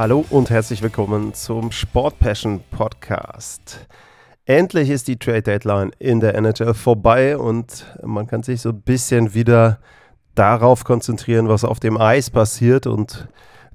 [0.00, 3.86] Hallo und herzlich willkommen zum Sport Passion Podcast.
[4.46, 8.80] Endlich ist die Trade Deadline in der NHL vorbei und man kann sich so ein
[8.80, 9.78] bisschen wieder
[10.34, 13.28] darauf konzentrieren, was auf dem Eis passiert und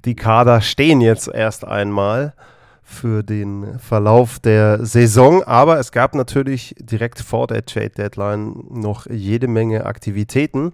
[0.04, 2.34] die Kader stehen jetzt erst einmal
[2.82, 9.06] für den Verlauf der Saison, aber es gab natürlich direkt vor der Trade Deadline noch
[9.08, 10.72] jede Menge Aktivitäten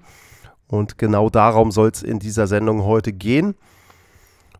[0.67, 3.55] und genau darum soll es in dieser Sendung heute gehen.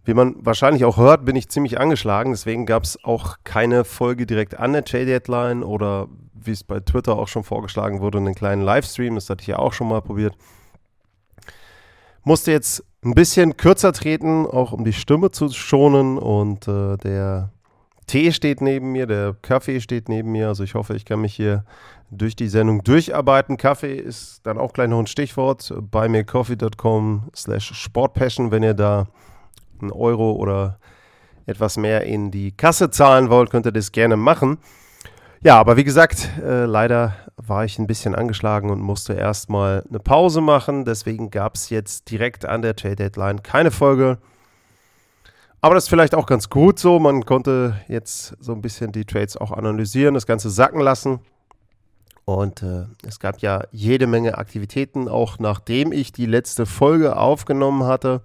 [0.05, 2.33] Wie man wahrscheinlich auch hört, bin ich ziemlich angeschlagen.
[2.33, 7.17] Deswegen gab es auch keine Folge direkt an der J-Deadline oder wie es bei Twitter
[7.17, 9.15] auch schon vorgeschlagen wurde, einen kleinen Livestream.
[9.15, 10.35] Das hatte ich ja auch schon mal probiert.
[12.25, 16.19] Musste jetzt ein bisschen kürzer treten, auch um die Stimme zu schonen.
[16.19, 17.51] Und äh, der
[18.07, 20.49] Tee steht neben mir, der Kaffee steht neben mir.
[20.49, 21.65] Also ich hoffe, ich kann mich hier
[22.11, 23.57] durch die Sendung durcharbeiten.
[23.57, 25.73] Kaffee ist dann auch gleich noch ein Stichwort.
[25.91, 29.07] Bei mir coffee.com slash sportpassion, wenn ihr da
[29.83, 30.79] einen Euro oder
[31.47, 34.59] etwas mehr in die Kasse zahlen wollt, könnt ihr das gerne machen.
[35.45, 39.99] Ja, aber wie gesagt, äh, leider war ich ein bisschen angeschlagen und musste erstmal eine
[39.99, 40.85] Pause machen.
[40.85, 44.19] Deswegen gab es jetzt direkt an der Trade Deadline keine Folge.
[45.61, 47.01] Aber das ist vielleicht auch ganz gut so.
[47.01, 51.21] Man konnte jetzt so ein bisschen die Trades auch analysieren, das Ganze sacken lassen.
[52.25, 57.85] Und äh, es gab ja jede Menge Aktivitäten, auch nachdem ich die letzte Folge aufgenommen
[57.85, 58.23] hatte.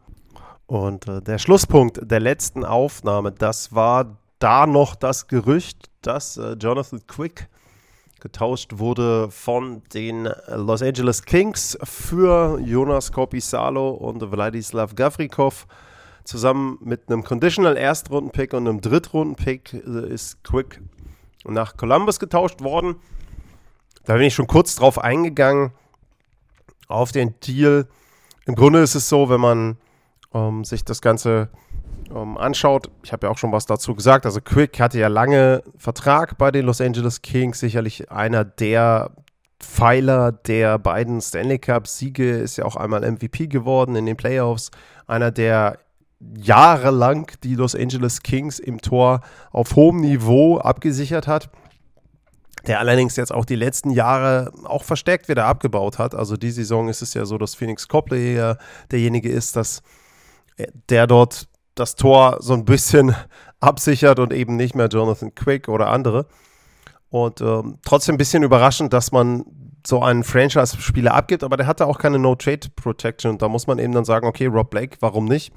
[0.68, 6.54] Und äh, der Schlusspunkt der letzten Aufnahme, das war da noch das Gerücht, dass äh,
[6.54, 7.48] Jonathan Quick
[8.20, 15.68] getauscht wurde von den Los Angeles Kings für Jonas Korpisalo und Vladislav Gavrikov.
[16.24, 20.82] Zusammen mit einem Conditional Erstrunden-Pick und einem Drittrunden-Pick äh, ist Quick
[21.46, 22.98] nach Columbus getauscht worden.
[24.04, 25.72] Da bin ich schon kurz drauf eingegangen,
[26.90, 27.88] auf den Deal.
[28.46, 29.78] Im Grunde ist es so, wenn man
[30.34, 31.50] ähm, sich das Ganze
[32.14, 35.64] ähm, anschaut, ich habe ja auch schon was dazu gesagt, also Quick hatte ja lange
[35.78, 39.12] Vertrag bei den Los Angeles Kings, sicherlich einer der
[39.60, 44.72] Pfeiler der beiden Stanley Cup-Siege, ist ja auch einmal MVP geworden in den Playoffs,
[45.08, 45.80] einer der
[46.20, 49.22] jahrelang die Los Angeles Kings im Tor
[49.52, 51.50] auf hohem Niveau abgesichert hat
[52.68, 56.14] der allerdings jetzt auch die letzten Jahre auch verstärkt wieder abgebaut hat.
[56.14, 58.58] Also die Saison ist es ja so, dass Phoenix Copley ja
[58.92, 59.82] derjenige ist, dass
[60.90, 63.16] der dort das Tor so ein bisschen
[63.60, 66.28] absichert und eben nicht mehr Jonathan Quick oder andere.
[67.10, 69.46] Und ähm, trotzdem ein bisschen überraschend, dass man
[69.86, 73.32] so einen Franchise-Spieler abgibt, aber der hatte auch keine No-Trade-Protection.
[73.32, 75.54] Und da muss man eben dann sagen, okay, Rob Blake, warum nicht?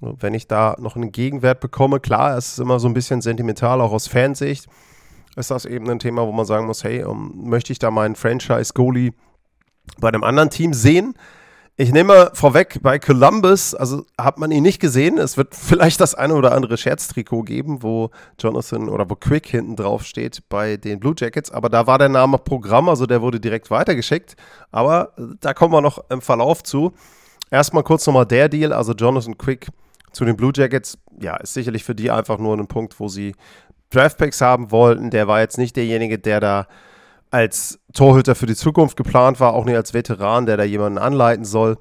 [0.00, 3.80] Wenn ich da noch einen Gegenwert bekomme, klar, es ist immer so ein bisschen sentimental,
[3.80, 4.66] auch aus Fansicht,
[5.36, 7.90] ist das eben ein Thema, wo man sagen muss, hey, um, ähm, möchte ich da
[7.90, 9.12] meinen Franchise-Goalie
[9.98, 11.14] bei einem anderen Team sehen?
[11.80, 15.16] Ich nehme vorweg, bei Columbus, also hat man ihn nicht gesehen.
[15.16, 19.76] Es wird vielleicht das eine oder andere Scherztrikot geben, wo Jonathan oder wo Quick hinten
[19.76, 21.50] drauf steht bei den Blue Jackets.
[21.50, 24.36] Aber da war der Name Programm, also der wurde direkt weitergeschickt.
[24.70, 26.92] Aber äh, da kommen wir noch im Verlauf zu.
[27.50, 29.68] Erstmal kurz nochmal der Deal, also Jonathan Quick
[30.12, 30.98] zu den Blue Jackets.
[31.18, 33.34] Ja, ist sicherlich für die einfach nur ein Punkt, wo sie
[33.88, 35.08] Draftpicks haben wollten.
[35.08, 36.66] Der war jetzt nicht derjenige, der da
[37.30, 41.44] als Torhüter für die Zukunft geplant war, auch nicht als Veteran, der da jemanden anleiten
[41.44, 41.78] soll.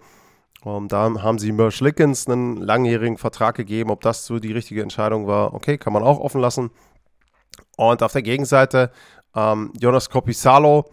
[0.62, 3.92] Um, da haben sie Mersch Lickens einen langjährigen Vertrag gegeben.
[3.92, 6.70] Ob das so die richtige Entscheidung war, okay, kann man auch offen lassen.
[7.78, 8.92] Und auf der Gegenseite
[9.36, 10.86] ähm, Jonas Copisalo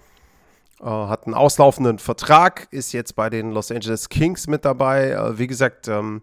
[0.80, 5.10] äh, hat einen auslaufenden Vertrag, ist jetzt bei den Los Angeles Kings mit dabei.
[5.10, 6.22] Äh, wie gesagt, ähm,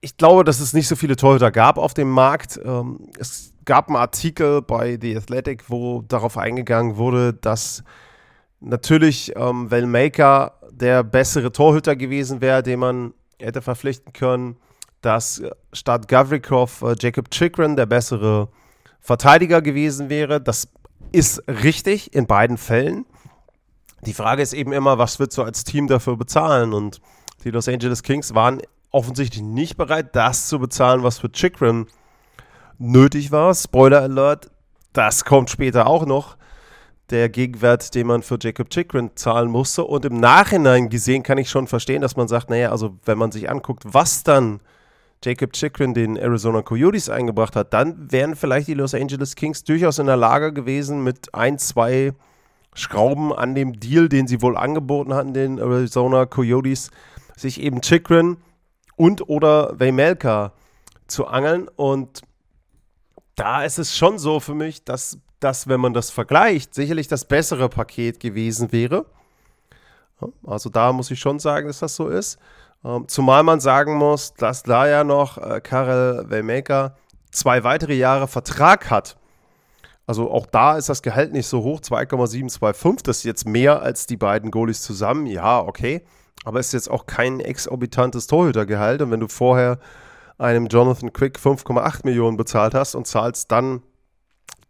[0.00, 2.60] ich glaube, dass es nicht so viele Torhüter gab auf dem Markt.
[2.62, 7.82] Ähm, es gab einen Artikel bei The Athletic, wo darauf eingegangen wurde, dass
[8.64, 14.56] natürlich ähm, Maker der bessere Torhüter gewesen wäre, den man hätte verpflichten können,
[15.00, 18.48] dass statt Gavrikov äh, Jacob Chikrin der bessere
[19.00, 20.40] Verteidiger gewesen wäre.
[20.40, 20.68] Das
[21.12, 23.06] ist richtig in beiden Fällen.
[24.06, 26.72] Die Frage ist eben immer, was wird so als Team dafür bezahlen?
[26.72, 27.00] Und
[27.44, 28.60] die Los Angeles Kings waren
[28.90, 31.86] offensichtlich nicht bereit, das zu bezahlen, was für Chikrin
[32.78, 33.54] nötig war.
[33.54, 34.50] Spoiler Alert,
[34.92, 36.36] das kommt später auch noch
[37.10, 39.84] der Gegenwert, den man für Jacob Chikrin zahlen musste.
[39.84, 43.30] Und im Nachhinein gesehen kann ich schon verstehen, dass man sagt, naja, also wenn man
[43.30, 44.60] sich anguckt, was dann
[45.22, 49.98] Jacob Chikrin den Arizona Coyotes eingebracht hat, dann wären vielleicht die Los Angeles Kings durchaus
[49.98, 52.12] in der Lage gewesen, mit ein, zwei
[52.74, 56.90] Schrauben an dem Deal, den sie wohl angeboten hatten, den Arizona Coyotes,
[57.36, 58.38] sich eben Chikrin
[58.96, 60.52] und oder Waymelka
[61.06, 61.68] zu angeln.
[61.76, 62.22] Und
[63.36, 67.24] da ist es schon so für mich, dass das, wenn man das vergleicht, sicherlich das
[67.24, 69.06] bessere Paket gewesen wäre.
[70.46, 72.38] Also da muss ich schon sagen, dass das so ist.
[72.84, 76.96] Ähm, zumal man sagen muss, dass da ja noch äh, Karel Wellmaker
[77.30, 79.16] zwei weitere Jahre Vertrag hat.
[80.06, 83.02] Also auch da ist das Gehalt nicht so hoch, 2,725.
[83.02, 85.26] Das ist jetzt mehr als die beiden Goalies zusammen.
[85.26, 86.02] Ja, okay.
[86.44, 89.00] Aber es ist jetzt auch kein exorbitantes Torhütergehalt.
[89.00, 89.78] Und wenn du vorher
[90.36, 93.82] einem Jonathan Quick 5,8 Millionen bezahlt hast und zahlst dann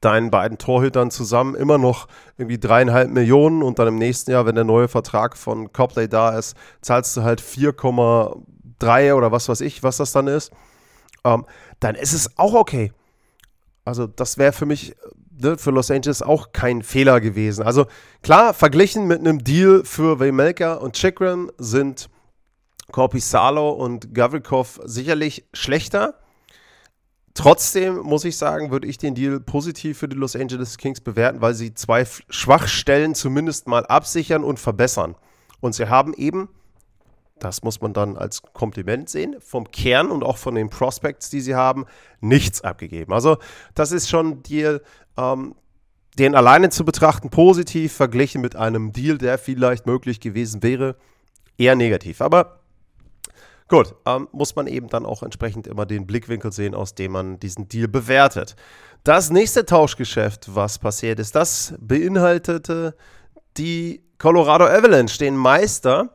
[0.04, 4.54] deinen beiden Torhütern zusammen immer noch irgendwie dreieinhalb Millionen und dann im nächsten Jahr, wenn
[4.54, 9.82] der neue Vertrag von Copley da ist, zahlst du halt 4,3 oder was weiß ich,
[9.82, 10.52] was das dann ist,
[11.24, 11.46] ähm,
[11.80, 12.92] dann ist es auch okay.
[13.84, 14.94] Also das wäre für mich,
[15.38, 17.64] ne, für Los Angeles auch kein Fehler gewesen.
[17.64, 17.86] Also
[18.22, 22.08] klar, verglichen mit einem Deal für Waymelka und Chikrin sind
[22.92, 26.14] Corpi Salo und Gavrikov sicherlich schlechter.
[27.34, 31.40] Trotzdem muss ich sagen, würde ich den Deal positiv für die Los Angeles Kings bewerten,
[31.40, 35.16] weil sie zwei Schwachstellen zumindest mal absichern und verbessern.
[35.60, 36.48] Und sie haben eben,
[37.40, 41.40] das muss man dann als Kompliment sehen, vom Kern und auch von den Prospects, die
[41.40, 41.86] sie haben,
[42.20, 43.12] nichts abgegeben.
[43.12, 43.38] Also
[43.74, 44.80] das ist schon ein Deal,
[45.16, 45.56] ähm,
[46.16, 50.94] den alleine zu betrachten, positiv verglichen mit einem Deal, der vielleicht möglich gewesen wäre,
[51.58, 52.20] eher negativ.
[52.20, 52.60] Aber
[53.68, 57.40] Gut, ähm, muss man eben dann auch entsprechend immer den Blickwinkel sehen, aus dem man
[57.40, 58.56] diesen Deal bewertet.
[59.04, 62.94] Das nächste Tauschgeschäft, was passiert ist, das beinhaltete
[63.56, 66.10] die Colorado Avalanche, den Meister.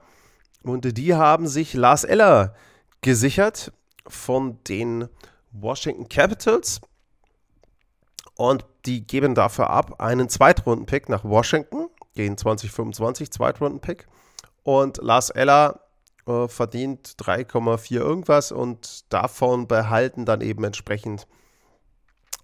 [0.63, 2.53] Und die haben sich Lars Eller
[3.01, 3.71] gesichert
[4.07, 5.07] von den
[5.51, 6.81] Washington Capitals.
[8.35, 14.07] Und die geben dafür ab einen Zweitrunden-Pick nach Washington, gehen 2025 Zweitrunden-Pick.
[14.63, 15.81] Und Lars Eller
[16.27, 21.27] äh, verdient 3,4 irgendwas und davon behalten dann eben entsprechend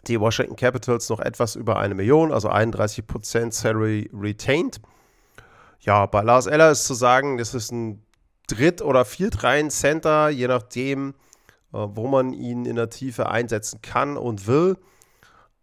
[0.07, 4.79] die Washington Capitals noch etwas über eine Million, also 31% Salary retained.
[5.79, 8.03] Ja, bei Lars Eller ist zu sagen, das ist ein
[8.47, 11.15] Dritt- oder Viertreihen-Center, je nachdem,
[11.73, 14.77] äh, wo man ihn in der Tiefe einsetzen kann und will.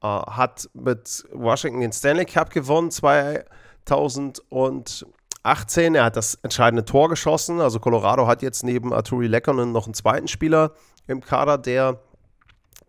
[0.03, 5.07] Äh, hat mit Washington den Stanley Cup gewonnen 2000 und
[5.43, 5.95] 18.
[5.95, 7.61] Er hat das entscheidende Tor geschossen.
[7.61, 10.73] Also Colorado hat jetzt neben Arturi Lekkonen noch einen zweiten Spieler
[11.07, 12.01] im Kader, der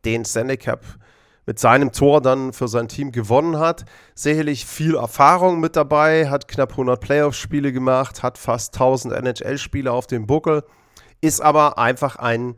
[0.06, 0.82] den Stanley Cup
[1.46, 3.86] mit seinem Tor dann für sein Team gewonnen hat.
[4.16, 10.08] Sicherlich viel Erfahrung mit dabei, hat knapp 100 Playoff-Spiele gemacht, hat fast 1000 NHL-Spiele auf
[10.08, 10.64] dem Buckel,
[11.22, 12.56] ist aber einfach ein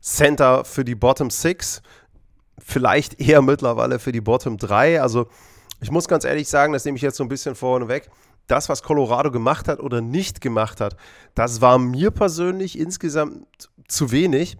[0.00, 1.82] Center für die Bottom Six,
[2.58, 5.02] vielleicht eher mittlerweile für die Bottom 3.
[5.02, 5.26] Also
[5.80, 8.08] ich muss ganz ehrlich sagen, das nehme ich jetzt so ein bisschen vorne weg
[8.46, 10.96] das, was Colorado gemacht hat oder nicht gemacht hat,
[11.34, 14.56] das war mir persönlich insgesamt zu wenig.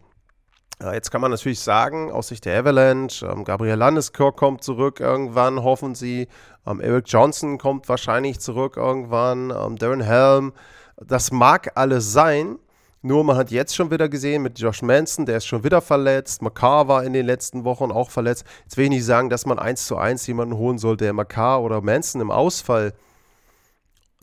[0.81, 5.63] Jetzt kann man natürlich sagen, aus Sicht der Avalanche, ähm, Gabriel Landeskog kommt zurück irgendwann,
[5.63, 6.27] hoffen sie.
[6.67, 9.51] Ähm, Eric Johnson kommt wahrscheinlich zurück irgendwann.
[9.57, 10.53] Ähm, Darren Helm
[10.97, 12.59] Das mag alles sein,
[13.05, 16.43] nur man hat jetzt schon wieder gesehen mit Josh Manson, der ist schon wieder verletzt.
[16.43, 18.45] Makar war in den letzten Wochen auch verletzt.
[18.63, 21.63] Jetzt will ich nicht sagen, dass man eins zu eins jemanden holen soll, der Makar
[21.63, 22.93] oder Manson im Ausfall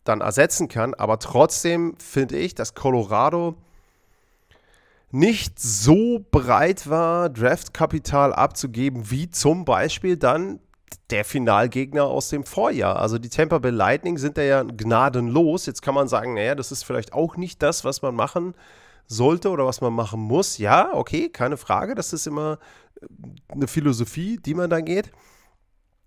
[0.04, 0.94] dann ersetzen kann.
[0.94, 3.56] Aber trotzdem finde ich, dass Colorado
[5.12, 10.60] nicht so bereit war, Draftkapital abzugeben, wie zum Beispiel dann
[11.10, 12.98] der Finalgegner aus dem Vorjahr.
[12.98, 15.66] Also die Tampa Bay Lightning sind da ja gnadenlos.
[15.66, 18.54] Jetzt kann man sagen, naja, das ist vielleicht auch nicht das, was man machen
[19.08, 20.60] sollte oder was man machen muss.
[20.60, 21.96] Ja, okay, keine Frage.
[21.96, 22.60] Das ist immer
[23.02, 23.06] äh,
[23.50, 25.08] eine Philosophie, die man da geht.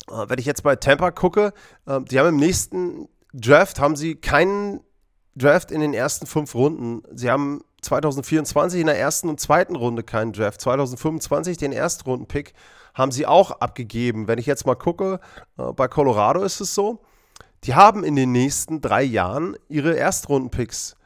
[0.08, 1.52] Äh, wenn ich jetzt bei Tampa gucke,
[1.86, 4.80] äh, die haben im nächsten Draft haben sie keinen
[5.34, 7.02] Draft in den ersten fünf Runden.
[7.14, 10.60] Sie haben 2024 in der ersten und zweiten Runde keinen Draft.
[10.60, 12.54] 2025 den Erstrunden-Pick
[12.94, 14.28] haben sie auch abgegeben.
[14.28, 15.20] Wenn ich jetzt mal gucke,
[15.58, 17.02] äh, bei Colorado ist es so,
[17.64, 20.96] die haben in den nächsten drei Jahren ihre Erstrunden-Picks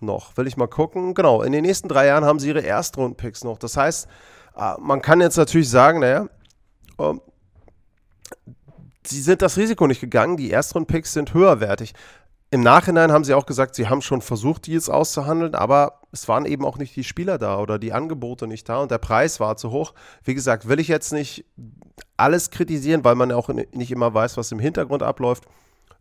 [0.00, 0.36] noch.
[0.36, 1.14] Will ich mal gucken.
[1.14, 3.58] Genau, in den nächsten drei Jahren haben sie ihre Erstrunden-Picks noch.
[3.58, 4.08] Das heißt,
[4.56, 6.28] äh, man kann jetzt natürlich sagen, naja,
[6.98, 7.14] äh,
[9.06, 10.36] sie sind das Risiko nicht gegangen.
[10.36, 11.94] Die Erstrunden-Picks sind höherwertig.
[12.50, 16.44] Im Nachhinein haben sie auch gesagt, sie haben schon versucht, Deals auszuhandeln, aber es waren
[16.44, 19.56] eben auch nicht die Spieler da oder die Angebote nicht da und der Preis war
[19.56, 19.94] zu hoch.
[20.22, 21.46] Wie gesagt, will ich jetzt nicht
[22.18, 25.44] alles kritisieren, weil man auch nicht immer weiß, was im Hintergrund abläuft.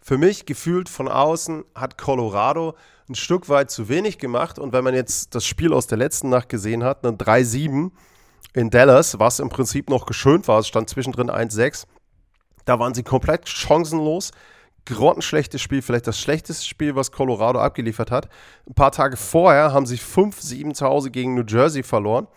[0.02, 2.76] Für mich gefühlt von außen hat Colorado
[3.08, 6.30] ein Stück weit zu wenig gemacht und wenn man jetzt das Spiel aus der letzten
[6.30, 7.92] Nacht gesehen hat, ein 3-7
[8.54, 11.86] in Dallas, was im Prinzip noch geschönt war, es stand zwischendrin 1-6,
[12.66, 14.32] da waren sie komplett chancenlos
[14.86, 18.30] grottenschlechtes Spiel, vielleicht das schlechteste Spiel, was Colorado abgeliefert hat.
[18.68, 22.28] Ein paar Tage vorher haben sie 5-7 zu Hause gegen New Jersey verloren.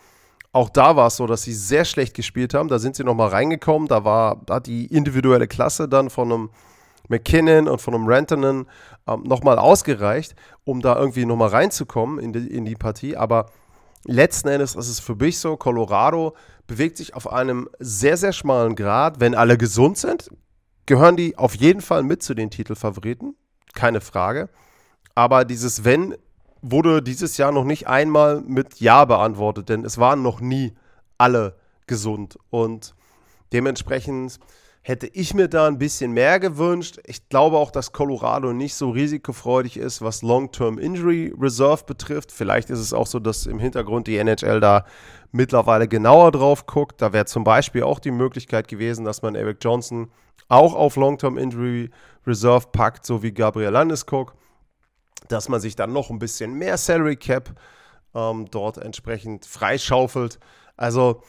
[0.51, 2.69] Auch da war es so, dass sie sehr schlecht gespielt haben.
[2.69, 3.87] Da sind sie nochmal reingekommen.
[3.87, 6.49] Da war hat die individuelle Klasse dann von einem
[7.09, 8.67] McKinnon und von einem Rantanen
[9.07, 13.17] ähm, nochmal ausgereicht, um da irgendwie nochmal reinzukommen in die, in die Partie.
[13.17, 13.47] Aber
[14.05, 16.35] letzten Endes ist es für mich so, Colorado
[16.67, 19.19] bewegt sich auf einem sehr, sehr schmalen Grad.
[19.19, 20.29] Wenn alle gesund sind,
[20.85, 23.35] gehören die auf jeden Fall mit zu den Titelfavoriten,
[23.73, 24.49] keine Frage.
[25.13, 26.15] Aber dieses Wenn
[26.61, 30.73] wurde dieses Jahr noch nicht einmal mit Ja beantwortet, denn es waren noch nie
[31.17, 31.55] alle
[31.85, 32.37] gesund.
[32.49, 32.95] Und
[33.53, 34.39] dementsprechend
[34.81, 36.99] hätte ich mir da ein bisschen mehr gewünscht.
[37.05, 42.31] Ich glaube auch, dass Colorado nicht so risikofreudig ist, was Long-Term Injury Reserve betrifft.
[42.31, 44.85] Vielleicht ist es auch so, dass im Hintergrund die NHL da
[45.35, 47.01] mittlerweile genauer drauf guckt.
[47.01, 50.09] Da wäre zum Beispiel auch die Möglichkeit gewesen, dass man Eric Johnson
[50.47, 51.91] auch auf Long-Term Injury
[52.25, 54.33] Reserve packt, so wie Gabriel Landeskog,
[55.27, 57.49] dass man sich dann noch ein bisschen mehr Salary Cap
[58.13, 60.39] ähm, dort entsprechend freischaufelt.
[60.77, 61.21] Also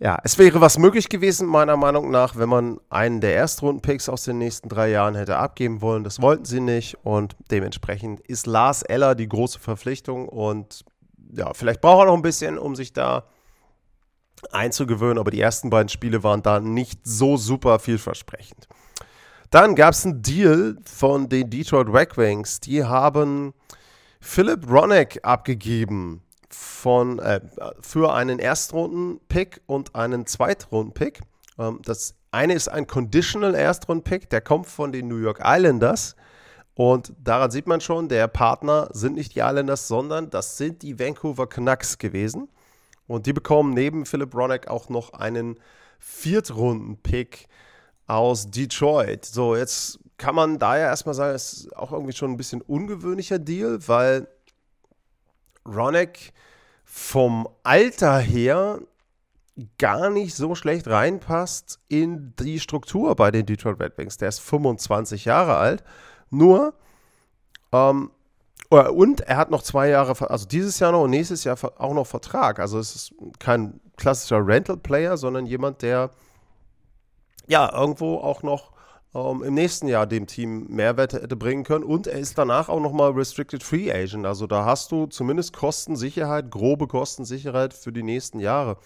[0.00, 4.24] ja, es wäre was möglich gewesen, meiner Meinung nach, wenn man einen der Erstrunden-Picks aus
[4.24, 6.04] den nächsten drei Jahren hätte abgeben wollen.
[6.04, 10.84] Das wollten sie nicht und dementsprechend ist Lars Eller die große Verpflichtung und
[11.32, 13.24] ja, vielleicht braucht er noch ein bisschen, um sich da
[14.52, 18.68] einzugewöhnen, aber die ersten beiden Spiele waren da nicht so super vielversprechend.
[19.50, 22.60] Dann gab es einen Deal von den Detroit Red Wings.
[22.60, 23.54] Die haben
[24.20, 27.40] Philip Ronek abgegeben von, äh,
[27.80, 31.20] für einen Erstrunden-Pick und einen Zweitrunden-Pick.
[31.58, 36.14] Ähm, das eine ist ein Conditional Erstrunden-Pick, der kommt von den New York Islanders.
[36.78, 40.96] Und daran sieht man schon, der Partner sind nicht die Islanders, sondern das sind die
[40.96, 42.48] Vancouver Canucks gewesen.
[43.08, 45.58] Und die bekommen neben Philip Ronek auch noch einen
[45.98, 47.48] Viertrunden-Pick
[48.06, 49.24] aus Detroit.
[49.24, 52.62] So, jetzt kann man da ja erstmal sagen, es ist auch irgendwie schon ein bisschen
[52.62, 54.28] ungewöhnlicher Deal, weil
[55.66, 56.32] Ronek
[56.84, 58.78] vom Alter her
[59.78, 64.16] gar nicht so schlecht reinpasst in die Struktur bei den Detroit Red Wings.
[64.16, 65.82] Der ist 25 Jahre alt.
[66.30, 66.74] Nur
[67.72, 68.10] ähm,
[68.70, 71.94] äh, und er hat noch zwei Jahre, also dieses Jahr noch und nächstes Jahr auch
[71.94, 72.58] noch Vertrag.
[72.58, 76.10] Also es ist kein klassischer Rental-Player, sondern jemand, der
[77.46, 78.72] ja irgendwo auch noch
[79.14, 81.84] ähm, im nächsten Jahr dem Team Mehrwert hätte bringen können.
[81.84, 84.26] Und er ist danach auch nochmal Restricted Free Agent.
[84.26, 88.76] Also da hast du zumindest Kostensicherheit, grobe Kostensicherheit für die nächsten Jahre.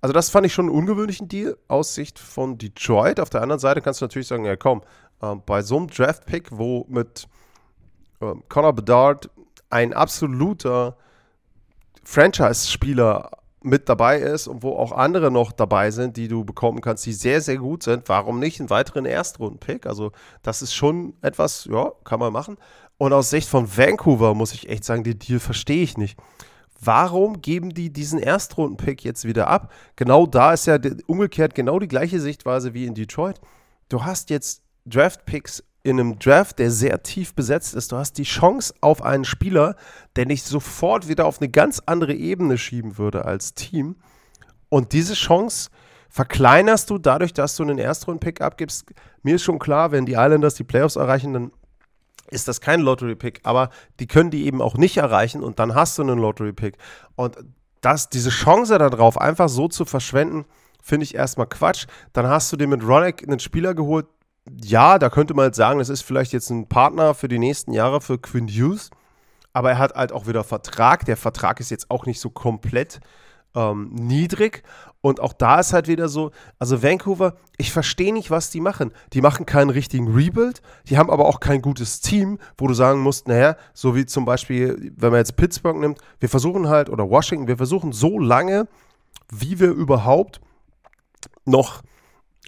[0.00, 3.20] Also das fand ich schon einen ungewöhnlichen Deal aus Sicht von Detroit.
[3.20, 4.82] Auf der anderen Seite kannst du natürlich sagen, ja komm,
[5.20, 7.26] äh, bei so einem Draft-Pick, wo mit
[8.20, 9.30] ähm, Conor Bedard
[9.70, 10.96] ein absoluter
[12.04, 13.30] Franchise-Spieler
[13.62, 17.12] mit dabei ist und wo auch andere noch dabei sind, die du bekommen kannst, die
[17.12, 19.84] sehr, sehr gut sind, warum nicht einen weiteren Erstrunden-Pick?
[19.86, 20.12] Also,
[20.42, 22.56] das ist schon etwas, ja, kann man machen.
[22.98, 26.18] Und aus Sicht von Vancouver muss ich echt sagen, den Deal verstehe ich nicht.
[26.80, 29.72] Warum geben die diesen Erstrunden-Pick jetzt wieder ab?
[29.96, 33.40] Genau da ist ja umgekehrt genau die gleiche Sichtweise wie in Detroit.
[33.88, 38.24] Du hast jetzt Draft-Picks in einem Draft, der sehr tief besetzt ist, du hast die
[38.24, 39.76] Chance auf einen Spieler,
[40.16, 43.96] der dich sofort wieder auf eine ganz andere Ebene schieben würde als Team.
[44.68, 45.70] Und diese Chance
[46.10, 48.92] verkleinerst du dadurch, dass du einen Erstrunden-Pick abgibst.
[49.22, 51.52] Mir ist schon klar, wenn die Islanders die Playoffs erreichen, dann
[52.30, 53.70] ist das kein Lottery-Pick, aber
[54.00, 56.76] die können die eben auch nicht erreichen und dann hast du einen Lottery-Pick.
[57.16, 57.36] Und
[57.80, 60.44] das, diese Chance darauf einfach so zu verschwenden,
[60.82, 61.86] finde ich erstmal Quatsch.
[62.12, 64.06] Dann hast du dir mit Ronick einen Spieler geholt.
[64.62, 67.72] Ja, da könnte man jetzt sagen, das ist vielleicht jetzt ein Partner für die nächsten
[67.72, 68.90] Jahre für Quinn Hughes.
[69.52, 71.04] Aber er hat halt auch wieder Vertrag.
[71.04, 73.00] Der Vertrag ist jetzt auch nicht so komplett
[73.54, 74.62] ähm, niedrig.
[75.00, 78.92] Und auch da ist halt wieder so, also Vancouver, ich verstehe nicht, was die machen.
[79.12, 83.00] Die machen keinen richtigen Rebuild, die haben aber auch kein gutes Team, wo du sagen
[83.00, 87.08] musst, naja, so wie zum Beispiel, wenn man jetzt Pittsburgh nimmt, wir versuchen halt, oder
[87.08, 88.66] Washington, wir versuchen so lange,
[89.30, 90.40] wie wir überhaupt
[91.44, 91.82] noch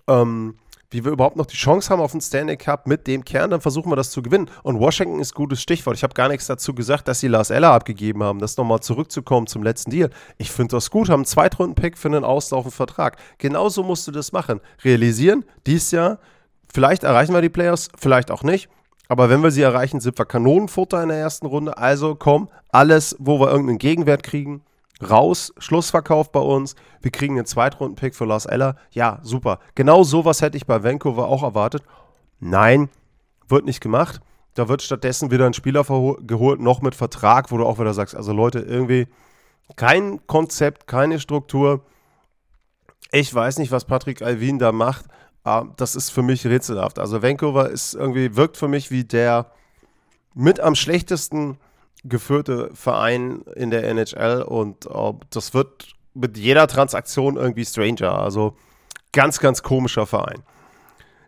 [0.09, 0.57] ähm,
[0.91, 3.61] wie wir überhaupt noch die Chance haben auf den Stanley Cup mit dem Kern, dann
[3.61, 4.51] versuchen wir das zu gewinnen.
[4.63, 5.97] Und Washington ist gutes Stichwort.
[5.97, 8.41] Ich habe gar nichts dazu gesagt, dass sie Lars Eller abgegeben haben.
[8.41, 10.11] Das nochmal zurückzukommen zum letzten Deal.
[10.39, 13.17] Ich finde das gut, haben einen Zweitrunden-Pick für einen auslaufenden Vertrag.
[13.39, 14.61] Genauso musst du das machen.
[14.85, 16.19] Realisieren, dies Jahr,
[16.73, 18.69] vielleicht erreichen wir die Playoffs, vielleicht auch nicht.
[19.09, 21.77] Aber wenn wir sie erreichen, sind wir Kanonenfutter in der ersten Runde.
[21.77, 24.63] Also komm, alles, wo wir irgendeinen Gegenwert kriegen,
[25.09, 28.77] raus, Schlussverkauf bei uns, wir kriegen einen Zweitrunden-Pick für Lars Eller.
[28.91, 29.59] Ja, super.
[29.75, 31.83] Genau sowas hätte ich bei Vancouver auch erwartet.
[32.39, 32.89] Nein,
[33.49, 34.21] wird nicht gemacht.
[34.55, 35.85] Da wird stattdessen wieder ein Spieler
[36.21, 39.07] geholt, noch mit Vertrag, wo du auch wieder sagst, also Leute, irgendwie
[39.77, 41.85] kein Konzept, keine Struktur.
[43.13, 45.07] Ich weiß nicht, was Patrick Alvin da macht.
[45.77, 46.99] Das ist für mich rätselhaft.
[46.99, 49.53] Also Vancouver ist irgendwie, wirkt für mich wie der
[50.35, 51.57] mit am schlechtesten
[52.05, 58.19] geführte Verein in der NHL und uh, das wird mit jeder Transaktion irgendwie stranger.
[58.19, 58.57] Also
[59.13, 60.43] ganz, ganz komischer Verein.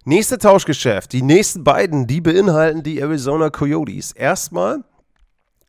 [0.05, 1.13] Nächste Tauschgeschäft.
[1.13, 4.13] Die nächsten beiden, die beinhalten die Arizona Coyotes.
[4.13, 4.83] Erstmal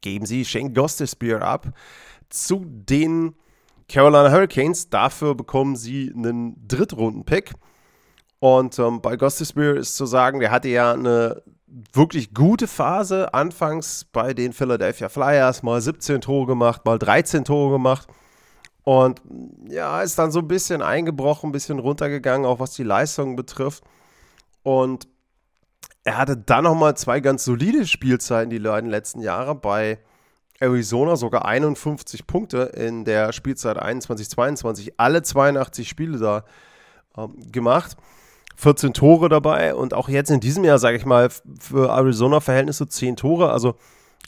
[0.01, 1.67] geben sie Shane Gostisbehere ab
[2.29, 3.35] zu den
[3.87, 4.89] Carolina Hurricanes.
[4.89, 7.53] Dafür bekommen sie einen Drittrunden-Pick.
[8.39, 11.43] Und ähm, bei Gostisbehere ist zu sagen, der hatte ja eine
[11.93, 13.33] wirklich gute Phase.
[13.33, 18.07] Anfangs bei den Philadelphia Flyers mal 17 Tore gemacht, mal 13 Tore gemacht.
[18.83, 19.21] Und
[19.69, 23.83] ja, ist dann so ein bisschen eingebrochen, ein bisschen runtergegangen, auch was die Leistung betrifft.
[24.61, 25.07] Und
[26.03, 29.99] er hatte dann nochmal zwei ganz solide Spielzeiten die letzten Jahre bei
[30.59, 36.43] Arizona, sogar 51 Punkte in der Spielzeit 21-22, alle 82 Spiele da
[37.17, 37.97] ähm, gemacht.
[38.55, 43.15] 14 Tore dabei und auch jetzt in diesem Jahr, sage ich mal, für Arizona-Verhältnisse 10
[43.15, 43.51] Tore.
[43.51, 43.75] Also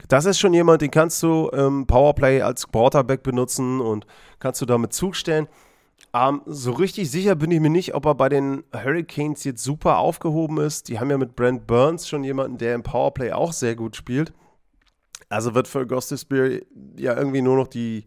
[0.07, 4.05] das ist schon jemand, den kannst du im Powerplay als Quarterback benutzen und
[4.39, 5.47] kannst du damit zustellen.
[6.13, 9.97] Ähm, so richtig sicher bin ich mir nicht, ob er bei den Hurricanes jetzt super
[9.97, 10.87] aufgehoben ist.
[10.89, 14.33] Die haben ja mit Brent Burns schon jemanden, der im Powerplay auch sehr gut spielt.
[15.29, 16.61] Also wird für Gostisbehere
[16.97, 18.05] ja irgendwie nur noch die,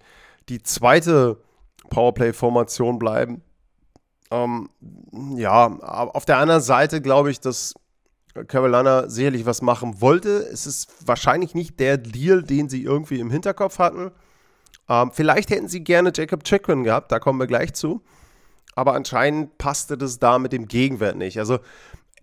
[0.49, 1.39] die zweite
[1.91, 3.43] Powerplay-Formation bleiben.
[4.31, 4.69] Ähm,
[5.37, 7.75] ja, auf der anderen Seite glaube ich, dass
[8.47, 10.31] Carolina sicherlich was machen wollte.
[10.53, 14.11] Es ist wahrscheinlich nicht der Deal, den sie irgendwie im Hinterkopf hatten.
[14.89, 18.03] Ähm, vielleicht hätten sie gerne Jacob Chikrin gehabt, da kommen wir gleich zu.
[18.75, 21.39] Aber anscheinend passte das da mit dem Gegenwert nicht.
[21.39, 21.59] Also,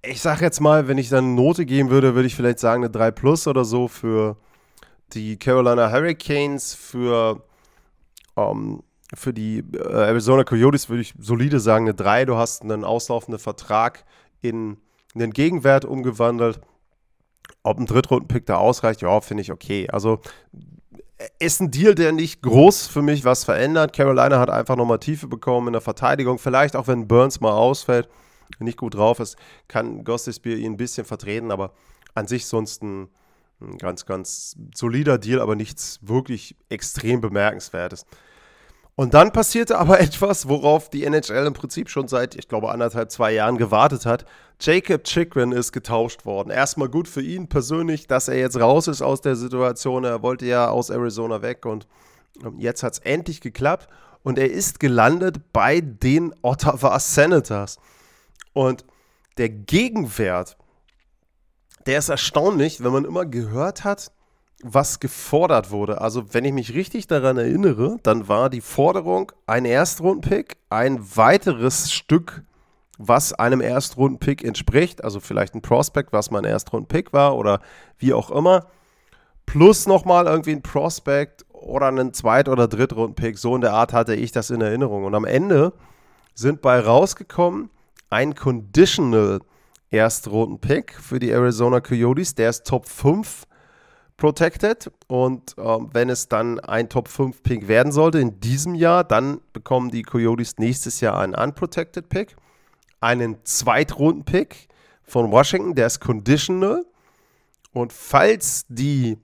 [0.04, 2.84] ich sage jetzt mal, wenn ich dann eine Note geben würde, würde ich vielleicht sagen
[2.84, 4.38] eine 3 Plus oder so für
[5.14, 7.44] die Carolina Hurricanes, für
[8.38, 12.26] ähm, für die äh, Arizona Coyotes würde ich solide sagen, eine 3.
[12.26, 14.06] Du hast einen auslaufenden Vertrag
[14.42, 14.78] in
[15.14, 16.60] einen Gegenwert umgewandelt.
[17.64, 19.88] Ob ein Drittrunden-Pick da ausreicht, ja, finde ich okay.
[19.90, 20.20] Also
[21.40, 23.94] ist ein Deal, der nicht groß für mich was verändert.
[23.94, 26.40] Carolina hat einfach nochmal Tiefe bekommen in der Verteidigung.
[26.40, 28.10] Vielleicht auch, wenn Burns mal ausfällt,
[28.60, 29.38] nicht gut drauf ist,
[29.68, 31.74] kann Gostisbehere ihn ein bisschen vertreten, aber
[32.14, 33.10] an sich sonst ein,
[33.62, 38.06] ein ganz, ganz solider Deal, aber nichts wirklich extrem bemerkenswertes.
[38.96, 43.12] Und dann passierte aber etwas, worauf die NHL im Prinzip schon seit, ich glaube, anderthalb,
[43.12, 44.26] zwei Jahren gewartet hat.
[44.60, 46.50] Jacob Chikrin ist getauscht worden.
[46.50, 50.06] Erstmal gut für ihn persönlich, dass er jetzt raus ist aus der Situation.
[50.06, 51.88] Er wollte ja aus Arizona weg und
[52.44, 53.90] ähm, jetzt hat es endlich geklappt.
[54.24, 57.78] Und er ist gelandet bei den Ottawa Senators.
[58.54, 58.86] Und
[59.38, 60.58] der Gegenwert,
[61.86, 64.12] der ist erstaunlich, wenn man immer gehört hat,
[64.74, 66.02] was gefordert wurde.
[66.02, 71.92] Also, wenn ich mich richtig daran erinnere, dann war die Forderung ein Erstrundenpick, ein weiteres
[71.92, 72.44] Stück,
[72.98, 77.60] was einem Erstrundenpick entspricht, also vielleicht ein Prospect, was mein Erstrundenpick war oder
[78.00, 78.68] wie auch immer,
[79.46, 83.38] plus nochmal irgendwie ein Prospect oder einen Zweit- oder Drittrundenpick.
[83.38, 85.04] So in der Art hatte ich das in Erinnerung.
[85.04, 85.74] Und am Ende
[86.34, 87.70] sind bei rausgekommen
[88.10, 89.42] ein Conditional
[89.92, 92.36] Erstrunden-Pick für die Arizona Coyotes.
[92.36, 93.46] Der ist Top 5
[94.18, 94.92] protected.
[95.08, 99.42] Und ähm, wenn es dann ein Top 5 Pick werden sollte in diesem Jahr, dann
[99.54, 102.36] bekommen die Coyotes nächstes Jahr einen unprotected Pick,
[103.02, 104.68] einen Zweitrunden-Pick
[105.04, 106.86] von Washington, der ist conditional.
[107.74, 109.18] Und falls die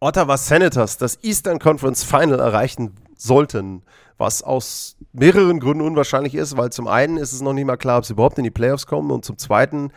[0.00, 3.82] Ottawa Senators das Eastern Conference Final erreichen sollten,
[4.16, 7.98] was aus mehreren Gründen unwahrscheinlich ist, weil zum einen ist es noch nicht mal klar,
[7.98, 9.92] ob sie überhaupt in die Playoffs kommen und zum zweiten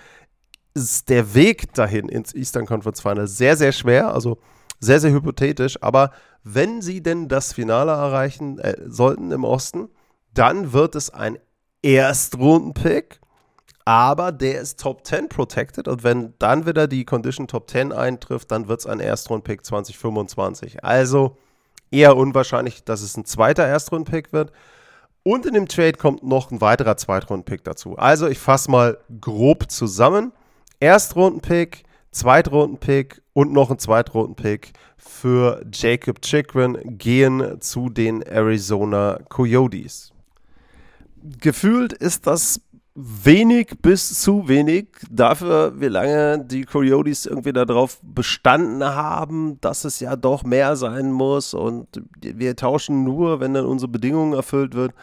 [0.74, 4.38] ist der Weg dahin ins Eastern Conference Final sehr, sehr schwer, also
[4.80, 6.12] sehr, sehr hypothetisch, aber
[6.44, 9.90] wenn sie denn das Finale erreichen äh, sollten im Osten,
[10.34, 11.38] dann wird es ein
[11.82, 13.20] Erstrunden-Pick,
[13.86, 18.52] aber der ist Top 10 protected und wenn dann wieder die Condition Top 10 eintrifft,
[18.52, 20.84] dann wird es ein Erstrunden-Pick 2025.
[20.84, 21.38] Also
[21.92, 24.52] eher unwahrscheinlich, dass es ein zweiter Erstrunden-Pick wird.
[25.24, 27.98] Und in dem Trade kommt noch ein weiterer Zweitrunden-Pick dazu.
[27.98, 30.32] Also ich fasse mal grob zusammen.
[30.82, 40.12] Erstrunden-Pick, Zweitrunden-Pick und noch ein Zweitrunden-Pick für Jacob Chikrin gehen zu den Arizona Coyotes.
[41.39, 42.62] Gefühlt ist das
[42.96, 50.00] wenig bis zu wenig dafür, wie lange die Coyotes irgendwie darauf bestanden haben, dass es
[50.00, 51.88] ja doch mehr sein muss und
[52.20, 54.94] wir tauschen nur, wenn dann unsere Bedingungen erfüllt wird,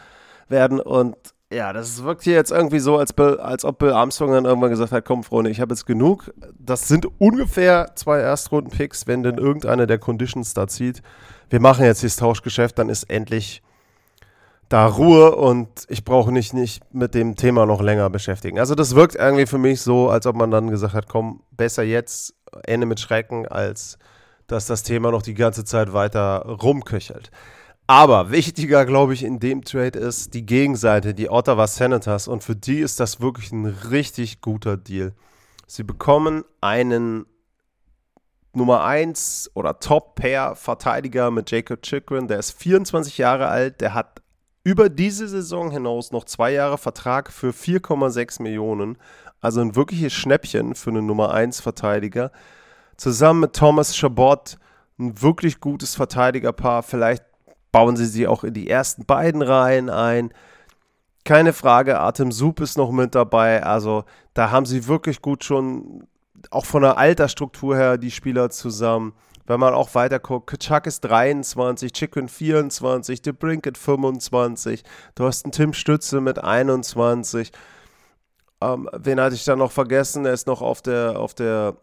[0.49, 1.15] werden und
[1.51, 4.69] ja, das wirkt hier jetzt irgendwie so, als, Bill, als ob Bill Armstrong dann irgendwann
[4.69, 6.31] gesagt hat, komm Freunde, ich habe jetzt genug.
[6.57, 11.01] Das sind ungefähr zwei Erstrunden-Picks, wenn denn irgendeiner der Conditions da zieht.
[11.49, 13.63] Wir machen jetzt dieses Tauschgeschäft, dann ist endlich
[14.69, 18.59] da Ruhe und ich brauche mich nicht mit dem Thema noch länger beschäftigen.
[18.59, 21.81] Also das wirkt irgendwie für mich so, als ob man dann gesagt hat, komm, besser
[21.81, 23.97] jetzt, Ende mit Schrecken, als
[24.45, 27.31] dass das Thema noch die ganze Zeit weiter rumköchelt.
[27.89, 32.27] Aber wichtiger, glaube ich, in dem Trade ist die Gegenseite, die Ottawa Senators.
[32.27, 35.15] Und für die ist das wirklich ein richtig guter Deal.
[35.65, 37.25] Sie bekommen einen
[38.53, 42.27] Nummer 1 oder Top-Pair-Verteidiger mit Jacob Chikrin.
[42.27, 43.81] Der ist 24 Jahre alt.
[43.81, 44.21] Der hat
[44.63, 48.99] über diese Saison hinaus noch zwei Jahre Vertrag für 4,6 Millionen.
[49.41, 52.31] Also ein wirkliches Schnäppchen für einen Nummer 1 Verteidiger.
[52.97, 54.59] Zusammen mit Thomas Chabot
[54.99, 56.83] ein wirklich gutes Verteidigerpaar.
[56.83, 57.23] Vielleicht
[57.71, 60.33] bauen sie sie auch in die ersten beiden Reihen ein.
[61.25, 63.63] Keine Frage, Artem Sup ist noch mit dabei.
[63.63, 66.07] Also da haben sie wirklich gut schon,
[66.49, 69.13] auch von der Altersstruktur her, die Spieler zusammen.
[69.45, 74.83] Wenn man auch weiter guckt, Kachak ist 23, Chicken 24, The Brinket 25,
[75.15, 77.51] du hast einen Tim Stütze mit 21.
[78.61, 80.25] Ähm, wen hatte ich da noch vergessen?
[80.25, 81.77] Er ist noch auf der, auf der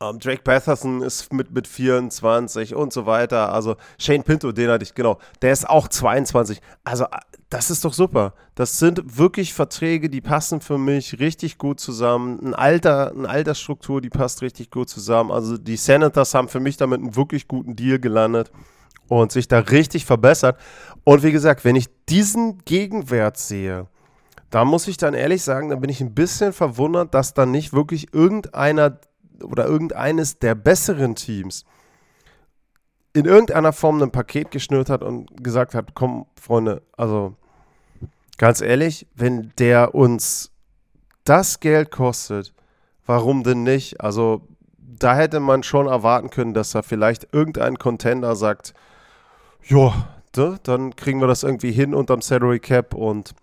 [0.00, 3.52] um, ähm, Drake Patterson ist mit, mit 24 und so weiter.
[3.52, 5.18] Also Shane Pinto, den hatte ich, genau.
[5.42, 6.60] Der ist auch 22.
[6.84, 8.34] Also äh, das ist doch super.
[8.56, 12.40] Das sind wirklich Verträge, die passen für mich richtig gut zusammen.
[12.44, 15.30] Ein Alter, eine Altersstruktur, die passt richtig gut zusammen.
[15.30, 18.50] Also die Senators haben für mich damit einen wirklich guten Deal gelandet
[19.08, 20.58] und sich da richtig verbessert.
[21.04, 23.86] Und wie gesagt, wenn ich diesen Gegenwert sehe,
[24.50, 27.72] da muss ich dann ehrlich sagen, da bin ich ein bisschen verwundert, dass da nicht
[27.72, 28.98] wirklich irgendeiner
[29.42, 31.64] oder irgendeines der besseren Teams
[33.12, 37.34] in irgendeiner Form ein Paket geschnürt hat und gesagt hat, komm, Freunde, also
[38.36, 40.50] ganz ehrlich, wenn der uns
[41.24, 42.52] das Geld kostet,
[43.06, 44.02] warum denn nicht?
[44.02, 44.46] Also
[44.78, 48.74] da hätte man schon erwarten können, dass da vielleicht irgendein Contender sagt,
[49.64, 53.34] ja, dann kriegen wir das irgendwie hin unterm Salary Cap und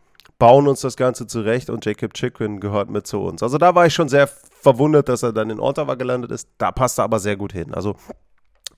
[0.43, 3.41] bauen uns das Ganze zurecht und Jacob Chikrin gehört mit zu uns.
[3.41, 6.49] Also da war ich schon sehr verwundert, dass er dann in Ottawa gelandet ist.
[6.58, 7.73] Da passt er aber sehr gut hin.
[7.73, 7.95] Also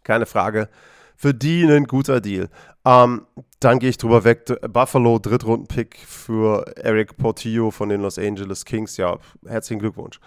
[0.03, 0.69] keine Frage.
[1.15, 2.49] Für die ein guter Deal.
[2.85, 3.25] Ähm,
[3.59, 4.45] dann gehe ich drüber weg.
[4.71, 8.97] Buffalo, Drittrunden-Pick für Eric Portillo von den Los Angeles Kings.
[8.97, 10.19] Ja, herzlichen Glückwunsch.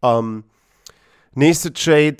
[0.00, 0.44] Ähm,
[1.34, 2.16] nächste Trade.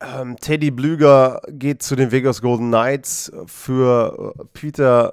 [0.00, 5.12] Ähm, Teddy Blüger geht zu den Vegas Golden Knights für äh, Peter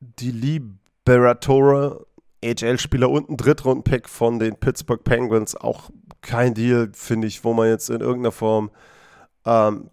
[0.00, 0.74] DeLiebe
[1.06, 2.00] Baratora,
[2.44, 5.54] HL-Spieler und ein Drittrunden-Pick von den Pittsburgh Penguins.
[5.54, 5.90] Auch
[6.20, 8.70] kein Deal, finde ich, wo man jetzt in irgendeiner Form
[9.46, 9.88] ähm,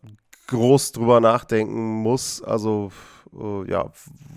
[0.47, 2.41] groß drüber nachdenken muss.
[2.41, 2.91] Also,
[3.39, 3.91] äh, ja,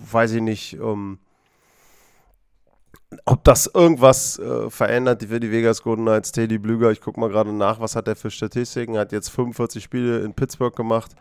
[0.09, 1.17] weiß ich nicht, ähm,
[3.25, 6.31] ob das irgendwas äh, verändert für die Vegas Golden Knights.
[6.31, 8.97] Teddy Blüger, ich gucke mal gerade nach, was hat er für Statistiken?
[8.97, 11.15] Hat jetzt 45 Spiele in Pittsburgh gemacht.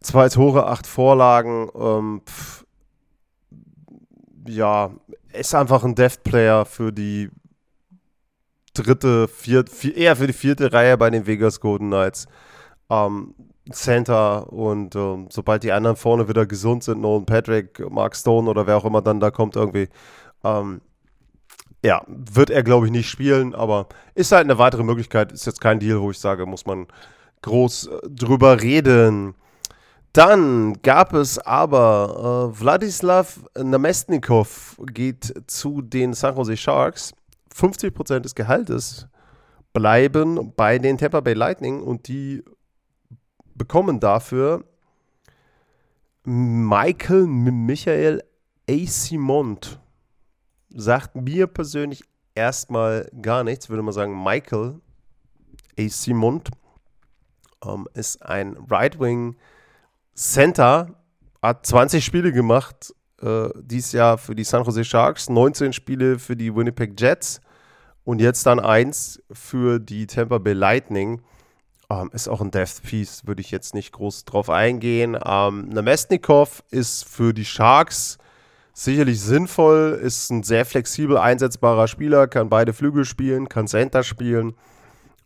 [0.00, 1.70] Zwei Tore, acht Vorlagen.
[1.74, 2.63] Ähm, pff,
[4.46, 4.90] ja,
[5.32, 7.30] ist einfach ein Death-Player für die
[8.74, 12.26] dritte, vierte, vier, eher für die vierte Reihe bei den Vegas Golden Knights.
[12.90, 13.34] Ähm,
[13.70, 18.66] Center und ähm, sobald die anderen vorne wieder gesund sind, Nolan Patrick, Mark Stone oder
[18.66, 19.88] wer auch immer dann da kommt irgendwie,
[20.44, 20.82] ähm,
[21.82, 25.32] ja, wird er, glaube ich, nicht spielen, aber ist halt eine weitere Möglichkeit.
[25.32, 26.86] Ist jetzt kein Deal, wo ich sage, muss man
[27.42, 29.34] groß äh, drüber reden.
[30.14, 37.12] Dann gab es aber äh, Wladislav Namestnikov geht zu den San Jose Sharks.
[37.52, 39.08] 50% des Gehaltes
[39.72, 42.44] bleiben bei den Tampa Bay Lightning und die
[43.56, 44.62] bekommen dafür
[46.22, 48.22] Michael Michael
[48.70, 48.86] A.
[48.86, 49.80] Simont.
[50.70, 52.04] Sagt mir persönlich
[52.36, 54.80] erstmal gar nichts, würde man sagen, Michael
[55.76, 55.88] A.
[55.88, 56.50] Simont
[57.66, 59.34] ähm, ist ein Right Wing
[60.14, 60.94] Center,
[61.42, 66.36] hat 20 Spiele gemacht äh, dieses Jahr für die San Jose Sharks, 19 Spiele für
[66.36, 67.40] die Winnipeg Jets
[68.04, 71.22] und jetzt dann eins für die Tampa Bay Lightning.
[71.90, 75.18] Ähm, ist auch ein Death Piece, würde ich jetzt nicht groß drauf eingehen.
[75.24, 78.18] Ähm, Namestnikov ist für die Sharks
[78.72, 84.54] sicherlich sinnvoll, ist ein sehr flexibel einsetzbarer Spieler, kann beide Flügel spielen, kann Center spielen.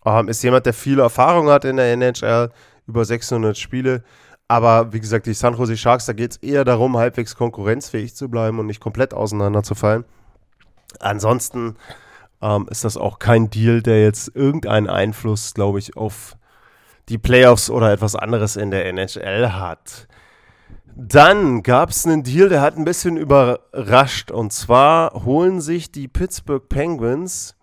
[0.05, 2.51] Ähm, ist jemand, der viel Erfahrung hat in der NHL,
[2.87, 4.03] über 600 Spiele.
[4.49, 8.31] Aber wie gesagt, die San Jose Sharks, da geht es eher darum, halbwegs konkurrenzfähig zu
[8.31, 10.05] bleiben und nicht komplett auseinanderzufallen.
[11.01, 11.77] Ansonsten
[12.41, 16.37] ähm, ist das auch kein Deal, der jetzt irgendeinen Einfluss, glaube ich, auf
[17.11, 20.09] die Playoffs oder etwas anderes in der NHL hat.
[20.95, 24.31] Dann gab es einen Deal, der hat ein bisschen überrascht.
[24.31, 27.55] Und zwar holen sich die Pittsburgh Penguins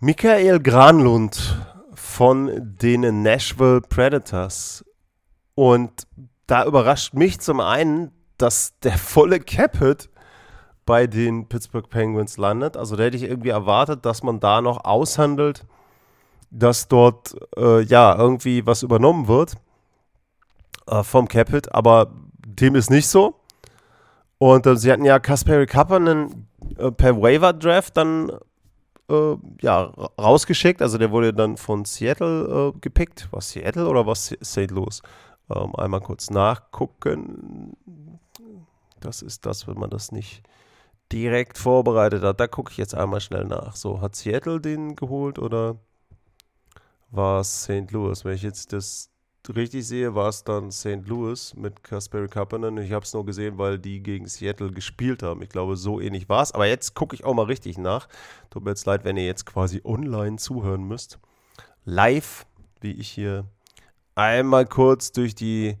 [0.00, 4.84] Michael Granlund von den Nashville Predators.
[5.56, 6.06] Und
[6.46, 10.08] da überrascht mich zum einen, dass der volle Cap-Hit
[10.84, 12.76] bei den Pittsburgh Penguins landet.
[12.76, 15.66] Also da hätte ich irgendwie erwartet, dass man da noch aushandelt,
[16.50, 19.54] dass dort äh, ja irgendwie was übernommen wird
[20.86, 22.12] äh, vom Capit, aber
[22.46, 23.34] dem ist nicht so.
[24.38, 28.30] Und äh, sie hatten ja Kasperi Kapanen äh, per Waiver Draft dann
[29.10, 30.82] äh, ja, rausgeschickt.
[30.82, 33.28] Also der wurde dann von Seattle äh, gepickt.
[33.30, 34.70] Was Seattle oder was St.
[34.70, 35.02] Louis?
[35.48, 37.76] Ähm, einmal kurz nachgucken.
[39.00, 40.42] Das ist das, wenn man das nicht
[41.12, 42.40] direkt vorbereitet hat.
[42.40, 43.76] Da gucke ich jetzt einmal schnell nach.
[43.76, 45.76] So, hat Seattle den geholt oder
[47.10, 47.90] war es St.
[47.92, 48.24] Louis?
[48.24, 49.10] Wenn ich jetzt das
[49.54, 51.06] richtig sehe, war es dann St.
[51.06, 52.78] Louis mit Kasperi Kapanen.
[52.78, 55.42] Ich habe es nur gesehen, weil die gegen Seattle gespielt haben.
[55.42, 56.52] Ich glaube, so ähnlich war es.
[56.52, 58.08] Aber jetzt gucke ich auch mal richtig nach.
[58.50, 61.20] Tut mir jetzt leid, wenn ihr jetzt quasi online zuhören müsst.
[61.84, 62.46] Live,
[62.80, 63.44] wie ich hier
[64.16, 65.76] einmal kurz durch die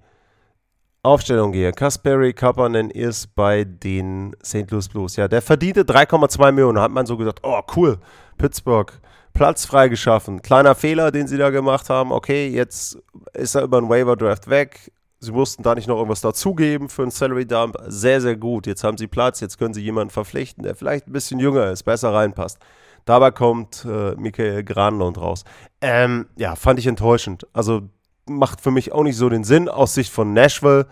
[1.02, 1.72] Aufstellung gehe.
[1.72, 4.70] Kasperi Kapanen ist bei den St.
[4.70, 5.16] Louis Blues.
[5.16, 6.80] Ja, der verdiente 3,2 Millionen.
[6.80, 7.98] Hat man so gesagt, oh cool,
[8.38, 8.92] Pittsburgh
[9.32, 10.40] Platz freigeschaffen.
[10.40, 12.10] Kleiner Fehler, den sie da gemacht haben.
[12.10, 12.98] Okay, jetzt
[13.34, 14.90] ist er über den Waiver Draft weg.
[15.18, 17.76] Sie mussten da nicht noch irgendwas dazugeben für einen Salary Dump.
[17.86, 18.66] Sehr, sehr gut.
[18.66, 19.40] Jetzt haben sie Platz.
[19.40, 22.58] Jetzt können sie jemanden verpflichten, der vielleicht ein bisschen jünger ist, besser reinpasst.
[23.04, 25.44] Dabei kommt äh, Michael Granlund raus.
[25.80, 27.46] Ähm, ja, fand ich enttäuschend.
[27.52, 27.82] Also
[28.26, 30.86] macht für mich auch nicht so den Sinn aus Sicht von Nashville.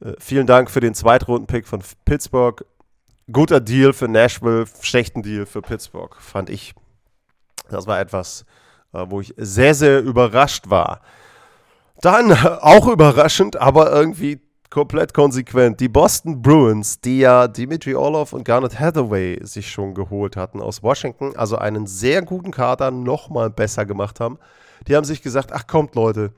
[0.00, 2.64] Äh, vielen Dank für den Zweitrunden-Pick von Pittsburgh.
[3.30, 6.74] Guter Deal für Nashville, schlechten Deal für Pittsburgh, fand ich.
[7.68, 8.46] Das war etwas,
[8.92, 11.02] äh, wo ich sehr, sehr überrascht war.
[12.00, 15.80] Dann auch überraschend, aber irgendwie komplett konsequent.
[15.80, 20.82] Die Boston Bruins, die ja Dimitri Orlov und Garnet Hathaway sich schon geholt hatten aus
[20.82, 24.38] Washington, also einen sehr guten Kader nochmal besser gemacht haben.
[24.86, 26.32] Die haben sich gesagt, ach kommt Leute,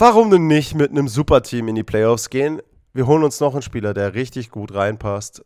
[0.00, 2.62] warum denn nicht mit einem Superteam in die Playoffs gehen?
[2.94, 5.44] Wir holen uns noch einen Spieler, der richtig gut reinpasst.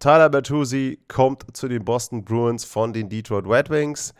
[0.00, 4.14] Tyler Bertuzzi kommt zu den Boston Bruins von den Detroit Red Wings.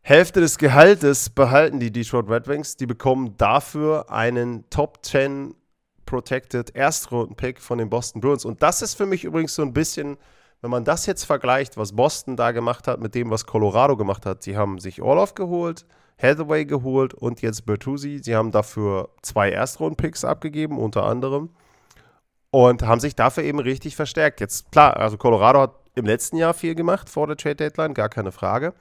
[0.00, 2.76] Hälfte des Gehaltes behalten die Detroit Red Wings.
[2.76, 5.54] Die bekommen dafür einen Top 10
[6.06, 8.46] Protected Erstrunden-Pick von den Boston Bruins.
[8.46, 10.16] Und das ist für mich übrigens so ein bisschen,
[10.62, 14.24] wenn man das jetzt vergleicht, was Boston da gemacht hat mit dem, was Colorado gemacht
[14.24, 14.42] hat.
[14.42, 15.84] Sie haben sich Orloff geholt,
[16.20, 18.20] Hathaway geholt und jetzt Bertuzzi.
[18.22, 21.50] Sie haben dafür zwei Erstrunden-Picks abgegeben, unter anderem
[22.50, 24.40] und haben sich dafür eben richtig verstärkt.
[24.40, 28.08] Jetzt, klar, also Colorado hat im letzten Jahr viel gemacht vor der Trade Deadline, gar
[28.08, 28.72] keine Frage.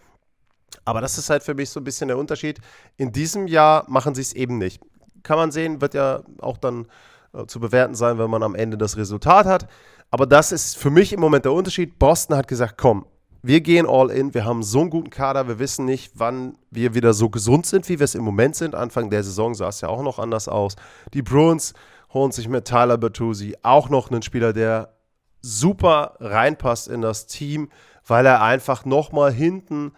[0.85, 2.59] Aber das ist halt für mich so ein bisschen der Unterschied.
[2.97, 4.81] In diesem Jahr machen sie es eben nicht.
[5.23, 6.87] Kann man sehen, wird ja auch dann
[7.33, 9.67] äh, zu bewerten sein, wenn man am Ende das Resultat hat.
[10.11, 11.99] Aber das ist für mich im Moment der Unterschied.
[11.99, 13.05] Boston hat gesagt, komm,
[13.47, 16.93] wir gehen all in, wir haben so einen guten Kader, wir wissen nicht, wann wir
[16.93, 18.75] wieder so gesund sind, wie wir es im Moment sind.
[18.75, 20.75] Anfang der Saison sah es ja auch noch anders aus.
[21.13, 21.73] Die Bruins
[22.13, 24.93] holen sich mit Tyler Bertuzzi auch noch einen Spieler, der
[25.41, 27.69] super reinpasst in das Team,
[28.05, 29.93] weil er einfach nochmal hinten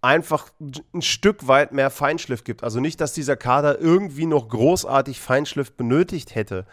[0.00, 0.48] einfach
[0.94, 2.62] ein Stück weit mehr Feinschliff gibt.
[2.62, 6.66] Also nicht, dass dieser Kader irgendwie noch großartig Feinschliff benötigt hätte,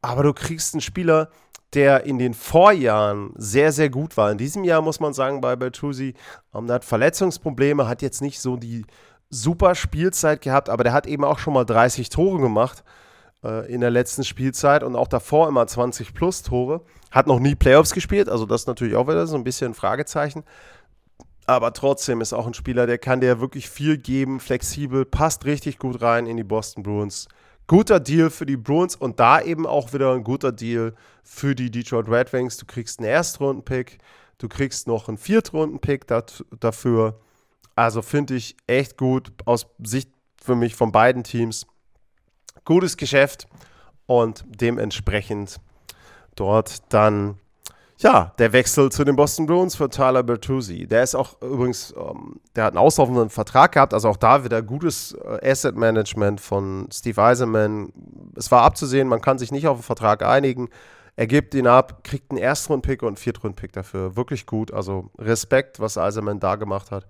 [0.00, 1.30] aber du kriegst einen Spieler,
[1.74, 4.30] der in den Vorjahren sehr, sehr gut war.
[4.30, 6.14] In diesem Jahr muss man sagen, bei Bertuzzi,
[6.54, 8.86] ähm, hat Verletzungsprobleme, hat jetzt nicht so die
[9.30, 12.84] super Spielzeit gehabt, aber der hat eben auch schon mal 30 Tore gemacht
[13.44, 16.80] äh, in der letzten Spielzeit und auch davor immer 20 plus Tore.
[17.10, 20.44] Hat noch nie Playoffs gespielt, also das natürlich auch wieder so ein bisschen ein Fragezeichen.
[21.46, 25.78] Aber trotzdem ist auch ein Spieler, der kann dir wirklich viel geben, flexibel, passt richtig
[25.78, 27.28] gut rein in die Boston Bruins.
[27.68, 31.70] Guter Deal für die Bruins und da eben auch wieder ein guter Deal für die
[31.70, 32.56] Detroit Red Wings.
[32.56, 33.98] Du kriegst einen Erstrunden-Pick,
[34.38, 36.06] du kriegst noch einen Viertrunden-Pick
[36.58, 37.20] dafür.
[37.76, 40.10] Also finde ich echt gut aus Sicht
[40.42, 41.66] für mich von beiden Teams.
[42.64, 43.46] Gutes Geschäft
[44.06, 45.60] und dementsprechend
[46.36, 47.38] dort dann
[47.98, 50.86] ja, der Wechsel zu den Boston Bruins für Tyler Bertuzzi.
[50.86, 54.62] Der ist auch übrigens, ähm, der hat einen auslaufenden Vertrag gehabt, also auch da wieder
[54.62, 57.92] gutes äh, Asset Management von Steve Eisenman.
[58.36, 60.68] Es war abzusehen, man kann sich nicht auf einen Vertrag einigen.
[61.16, 64.14] Er gibt ihn ab, kriegt einen Erstrunden-Pick und einen Viertrunden-Pick dafür.
[64.14, 64.72] Wirklich gut.
[64.72, 67.06] Also Respekt, was Eisenman da gemacht hat.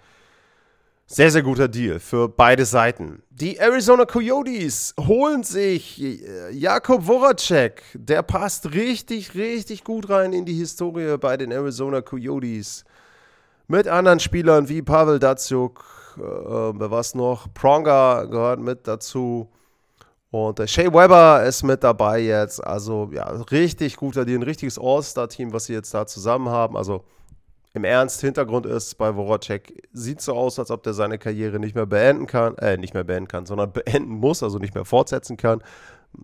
[1.11, 3.23] Sehr, sehr guter Deal für beide Seiten.
[3.31, 7.83] Die Arizona Coyotes holen sich äh, Jakob Voracek.
[7.94, 12.85] Der passt richtig, richtig gut rein in die Historie bei den Arizona Coyotes.
[13.68, 15.83] Mit anderen Spielern wie Pavel Datsuk,
[16.18, 17.55] äh, was noch?
[17.55, 19.49] Pronga gehört mit dazu.
[20.31, 22.62] Und der Shea Weber ist mit dabei jetzt.
[22.62, 24.40] Also, ja, richtig guter Deal.
[24.40, 26.77] Ein richtiges All-Star-Team, was sie jetzt da zusammen haben.
[26.77, 27.03] Also,
[27.79, 31.75] im Ernst, Hintergrund ist bei Voracek, sieht so aus, als ob der seine Karriere nicht
[31.75, 35.37] mehr beenden kann, äh, nicht mehr beenden kann, sondern beenden muss, also nicht mehr fortsetzen
[35.37, 35.62] kann.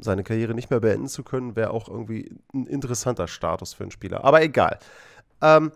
[0.00, 3.90] Seine Karriere nicht mehr beenden zu können, wäre auch irgendwie ein interessanter Status für einen
[3.90, 4.24] Spieler.
[4.24, 4.78] Aber egal.
[5.40, 5.72] Ähm,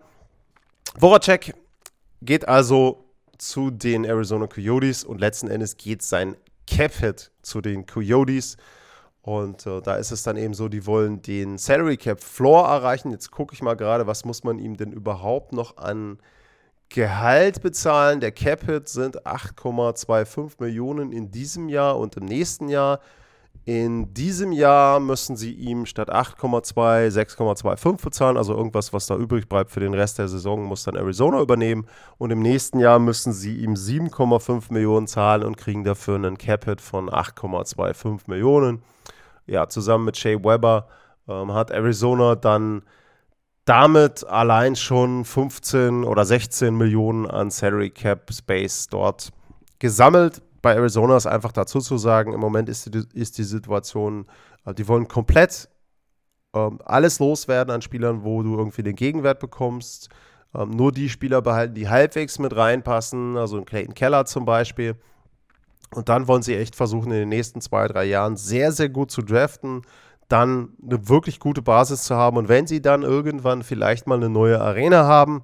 [0.97, 1.53] Voracek
[2.21, 3.05] geht also
[3.37, 6.35] zu den Arizona Coyotes und letzten Endes geht sein
[6.67, 8.57] Cap-Hit zu den Coyotes.
[9.29, 13.11] Und äh, da ist es dann eben so, die wollen den Salary Cap Floor erreichen.
[13.11, 16.17] Jetzt gucke ich mal gerade, was muss man ihm denn überhaupt noch an
[16.89, 18.21] Gehalt bezahlen?
[18.21, 23.01] Der Cap Hit sind 8,25 Millionen in diesem Jahr und im nächsten Jahr.
[23.65, 29.47] In diesem Jahr müssen sie ihm statt 8,2 6,25 bezahlen, also irgendwas, was da übrig
[29.47, 31.85] bleibt für den Rest der Saison, muss dann Arizona übernehmen.
[32.17, 36.81] Und im nächsten Jahr müssen sie ihm 7,5 Millionen zahlen und kriegen dafür einen Cap-Hit
[36.81, 38.81] von 8,25 Millionen
[39.49, 40.87] ja, zusammen mit Shea Weber
[41.27, 42.83] ähm, hat Arizona dann
[43.65, 49.29] damit allein schon 15 oder 16 Millionen an Salary Cap Space dort
[49.77, 50.41] gesammelt.
[50.61, 54.25] Bei Arizona ist einfach dazu zu sagen, im Moment ist die, ist die Situation,
[54.65, 55.69] äh, die wollen komplett
[56.55, 60.09] ähm, alles loswerden an Spielern, wo du irgendwie den Gegenwert bekommst.
[60.55, 64.95] Ähm, nur die Spieler behalten, die halbwegs mit reinpassen, also Clayton Keller zum Beispiel.
[65.93, 69.11] Und dann wollen sie echt versuchen, in den nächsten zwei, drei Jahren sehr, sehr gut
[69.11, 69.81] zu draften,
[70.27, 72.37] dann eine wirklich gute Basis zu haben.
[72.37, 75.41] Und wenn sie dann irgendwann vielleicht mal eine neue Arena haben,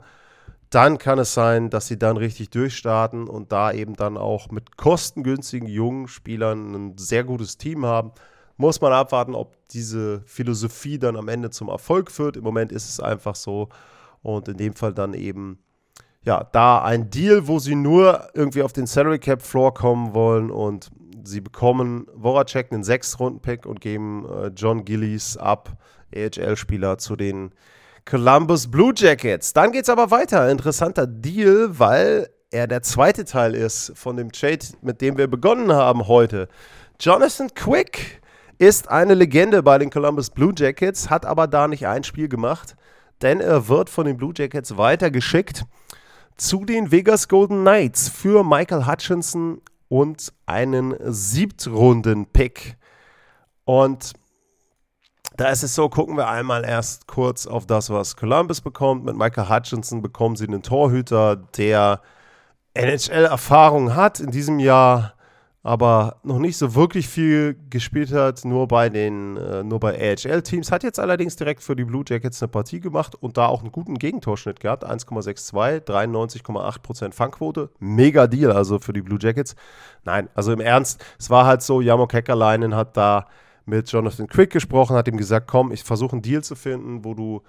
[0.70, 4.78] dann kann es sein, dass sie dann richtig durchstarten und da eben dann auch mit
[4.78, 8.12] kostengünstigen jungen Spielern ein sehr gutes Team haben.
[8.58, 12.38] Muss man abwarten, ob diese Philosophie dann am Ende zum Erfolg führt.
[12.38, 13.70] Im Moment ist es einfach so.
[14.22, 15.60] Und in dem Fall dann eben
[16.26, 20.50] ja, da ein Deal, wo sie nur irgendwie auf den Salary Cap Floor kommen wollen
[20.50, 20.90] und
[21.24, 25.78] sie bekommen Voracek einen Sechs-Runden-Pick und geben äh, John Gillies ab,
[26.16, 27.52] AHL-Spieler, zu den
[28.06, 29.54] Columbus Blue Jackets.
[29.54, 30.50] Dann geht es aber weiter.
[30.50, 35.72] Interessanter Deal, weil er der zweite Teil ist von dem Trade, mit dem wir begonnen
[35.72, 36.48] haben heute.
[37.00, 38.22] Jonathan Quick
[38.58, 42.76] ist eine Legende bei den Columbus Blue Jackets, hat aber da nicht ein Spiel gemacht,
[43.22, 45.66] denn er wird von den Blue Jackets weitergeschickt
[46.38, 52.78] zu den Vegas Golden Knights für Michael Hutchinson und einen Siebtrunden-Pick.
[53.64, 54.14] Und
[55.38, 59.06] da ist es so, gucken wir einmal erst kurz auf das, was Columbus bekommt.
[59.06, 62.02] Mit Michael Hutchinson bekommen sie einen Torhüter, der
[62.74, 64.20] NHL-Erfahrung hat.
[64.20, 65.15] In diesem Jahr
[65.66, 70.72] aber noch nicht so wirklich viel gespielt hat, nur bei den, äh, nur bei AHL-Teams.
[70.72, 73.72] Hat jetzt allerdings direkt für die Blue Jackets eine Partie gemacht und da auch einen
[73.72, 74.86] guten Gegentorschnitt gehabt.
[74.86, 77.72] 1,62, 93,8% Fangquote.
[77.80, 79.56] Mega Deal also für die Blue Jackets.
[80.04, 83.26] Nein, also im Ernst, es war halt so, Jamo Kekkerleinen hat da
[83.66, 87.16] mit Jonathan Quick gesprochen, hat ihm gesagt, komm, ich versuche einen Deal zu finden, wo
[87.16, 87.42] du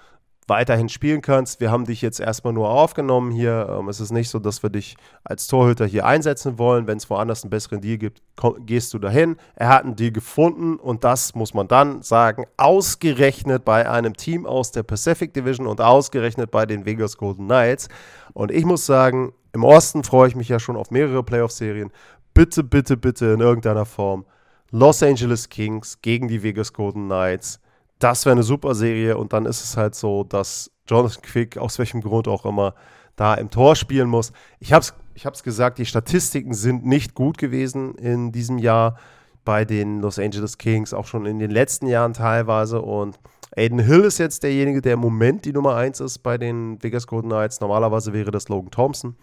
[0.49, 1.61] weiterhin spielen kannst.
[1.61, 3.69] Wir haben dich jetzt erstmal nur aufgenommen hier.
[3.69, 6.87] Ähm, es ist nicht so, dass wir dich als Torhüter hier einsetzen wollen.
[6.87, 8.23] Wenn es woanders einen besseren Deal gibt,
[8.61, 9.37] gehst du dahin.
[9.57, 14.47] Er hat einen Deal gefunden und das muss man dann sagen, ausgerechnet bei einem Team
[14.47, 17.89] aus der Pacific Division und ausgerechnet bei den Vegas Golden Knights.
[18.33, 21.91] Und ich muss sagen, im Osten freue ich mich ja schon auf mehrere Playoff-Serien.
[22.35, 24.27] Bitte, bitte, bitte in irgendeiner Form.
[24.71, 27.61] Los Angeles Kings gegen die Vegas Golden Knights
[27.99, 31.79] das wäre eine super Serie und dann ist es halt so, dass Jonathan Quick, aus
[31.79, 32.75] welchem Grund auch immer,
[33.17, 34.33] da im Tor spielen muss.
[34.61, 38.99] Ich habe es ich hab's gesagt, die Statistiken sind nicht gut gewesen in diesem Jahr
[39.47, 42.83] bei den Los Angeles Kings, auch schon in den letzten Jahren teilweise.
[42.83, 43.19] Und
[43.57, 47.07] Aiden Hill ist jetzt derjenige, der im Moment die Nummer 1 ist bei den Vegas
[47.07, 47.61] Golden Knights.
[47.61, 49.17] Normalerweise wäre das Logan Thompson.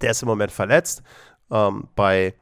[0.00, 1.04] Der ist im Moment verletzt.
[1.48, 2.34] Ähm, bei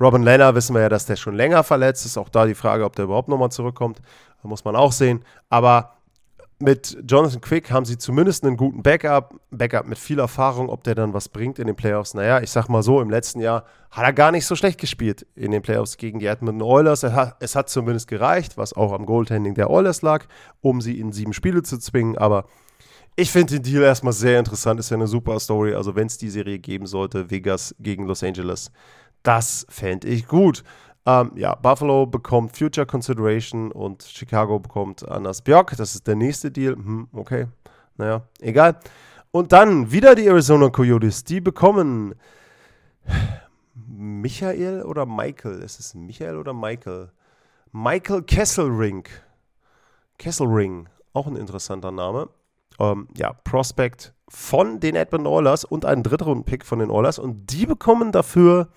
[0.00, 2.16] Robin Lehner wissen wir ja, dass der schon länger verletzt ist.
[2.16, 4.00] Auch da die Frage, ob der überhaupt nochmal zurückkommt,
[4.42, 5.22] muss man auch sehen.
[5.50, 5.92] Aber
[6.58, 10.94] mit Jonathan Quick haben sie zumindest einen guten Backup, Backup mit viel Erfahrung, ob der
[10.94, 12.14] dann was bringt in den Playoffs.
[12.14, 15.26] Naja, ich sag mal so, im letzten Jahr hat er gar nicht so schlecht gespielt
[15.34, 17.02] in den Playoffs gegen die Edmonton Oilers.
[17.02, 20.26] Hat, es hat zumindest gereicht, was auch am Goaltending der Oilers lag,
[20.60, 22.18] um sie in sieben Spiele zu zwingen.
[22.18, 22.44] Aber
[23.16, 25.74] ich finde den Deal erstmal sehr interessant, ist ja eine super Story.
[25.74, 28.70] Also wenn es die Serie geben sollte, Vegas gegen Los Angeles,
[29.22, 30.62] das fände ich gut.
[31.06, 35.76] Ähm, ja, Buffalo bekommt Future Consideration und Chicago bekommt Anders Björk.
[35.76, 36.74] Das ist der nächste Deal.
[36.74, 37.46] Hm, okay,
[37.96, 38.78] naja, egal.
[39.30, 41.24] Und dann wieder die Arizona Coyotes.
[41.24, 42.14] Die bekommen
[43.74, 45.62] Michael oder Michael?
[45.62, 47.10] Ist es Michael oder Michael?
[47.72, 49.04] Michael Kesselring.
[50.18, 52.28] Kesselring, auch ein interessanter Name.
[52.78, 57.18] Ähm, ja, Prospect von den Edmund Oilers und einen Drittrunden-Pick von den Oilers.
[57.18, 58.68] Und die bekommen dafür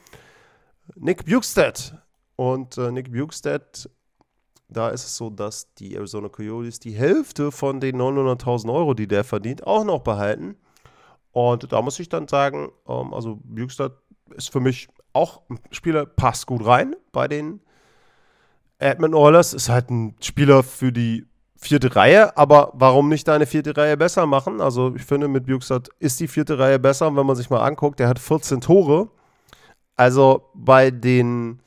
[0.95, 2.01] Nick Bukestad.
[2.35, 3.89] Und äh, Nick Bukestad,
[4.69, 9.07] da ist es so, dass die Arizona Coyotes die Hälfte von den 900.000 Euro, die
[9.07, 10.55] der verdient, auch noch behalten.
[11.31, 13.93] Und da muss ich dann sagen, ähm, also Bukestad
[14.35, 17.61] ist für mich auch ein Spieler, passt gut rein bei den
[18.79, 19.53] Edmund Oilers.
[19.53, 21.25] Ist halt ein Spieler für die
[21.55, 24.59] vierte Reihe, aber warum nicht deine vierte Reihe besser machen?
[24.59, 27.15] Also ich finde, mit Bukestad ist die vierte Reihe besser.
[27.15, 29.09] wenn man sich mal anguckt, der hat 14 Tore.
[29.95, 31.59] Also bei den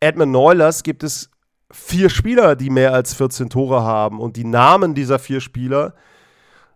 [0.00, 1.30] Edmund Neulers gibt es
[1.70, 4.20] vier Spieler, die mehr als 14 Tore haben.
[4.20, 5.94] Und die Namen dieser vier Spieler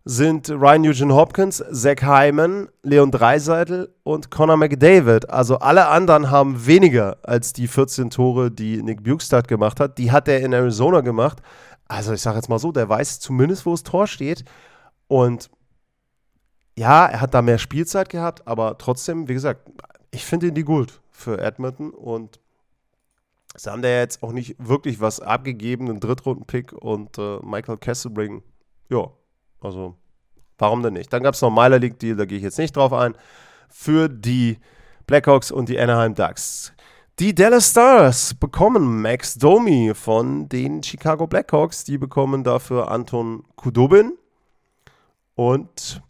[0.05, 5.29] sind Ryan Eugene Hopkins, Zach Hyman, Leon Dreiseitel und Connor McDavid.
[5.29, 9.99] Also alle anderen haben weniger als die 14 Tore, die Nick Bukestad gemacht hat.
[9.99, 11.43] Die hat er in Arizona gemacht.
[11.87, 14.45] Also ich sage jetzt mal so, der weiß zumindest, wo das Tor steht.
[15.07, 15.51] Und
[16.79, 19.69] ja, er hat da mehr Spielzeit gehabt, aber trotzdem, wie gesagt,
[20.11, 22.41] ich finde ihn die gut für Edmonton und
[23.57, 28.43] Sie haben da jetzt auch nicht wirklich was abgegeben, einen Drittrunden-Pick und äh, Michael Kesselring.
[28.89, 29.11] Ja,
[29.61, 29.97] also
[30.57, 31.13] warum denn nicht?
[31.13, 33.15] Dann gab es noch Minor League Deal, da gehe ich jetzt nicht drauf ein,
[33.69, 34.59] für die
[35.07, 36.73] Blackhawks und die Anaheim Ducks.
[37.19, 41.85] Die Dallas Stars bekommen Max Domi von den Chicago Blackhawks.
[41.85, 44.13] Die bekommen dafür Anton Kudobin
[45.35, 46.03] und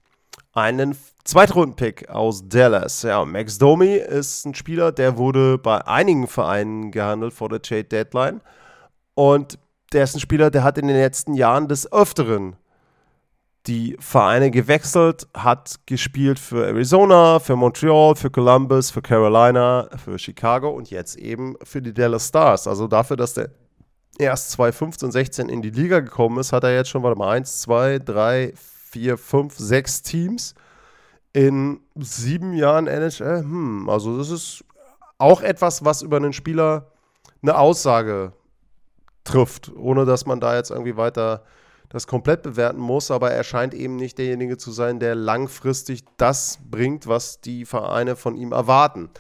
[0.61, 3.02] einen Zweitrunden-Pick aus Dallas.
[3.02, 7.84] Ja, Max Domi ist ein Spieler, der wurde bei einigen Vereinen gehandelt vor der Trade
[7.84, 8.40] Deadline.
[9.14, 9.58] Und
[9.92, 12.56] der ist ein Spieler, der hat in den letzten Jahren des Öfteren
[13.66, 20.70] die Vereine gewechselt, hat gespielt für Arizona, für Montreal, für Columbus, für Carolina, für Chicago
[20.70, 22.66] und jetzt eben für die Dallas Stars.
[22.66, 23.50] Also dafür, dass der
[24.18, 27.61] erst 2015, 16 in die Liga gekommen ist, hat er jetzt schon, warte mal, 1,
[27.62, 28.54] 2, 3,
[28.91, 30.55] 4, 5, 6 Teams
[31.32, 33.41] in sieben Jahren NHL.
[33.41, 34.64] Hm, also das ist
[35.18, 36.91] auch etwas, was über einen Spieler
[37.43, 38.32] eine Aussage
[39.24, 41.45] trifft, ohne dass man da jetzt irgendwie weiter
[41.88, 46.59] das komplett bewerten muss, aber er scheint eben nicht derjenige zu sein, der langfristig das
[46.70, 49.11] bringt, was die Vereine von ihm erwarten.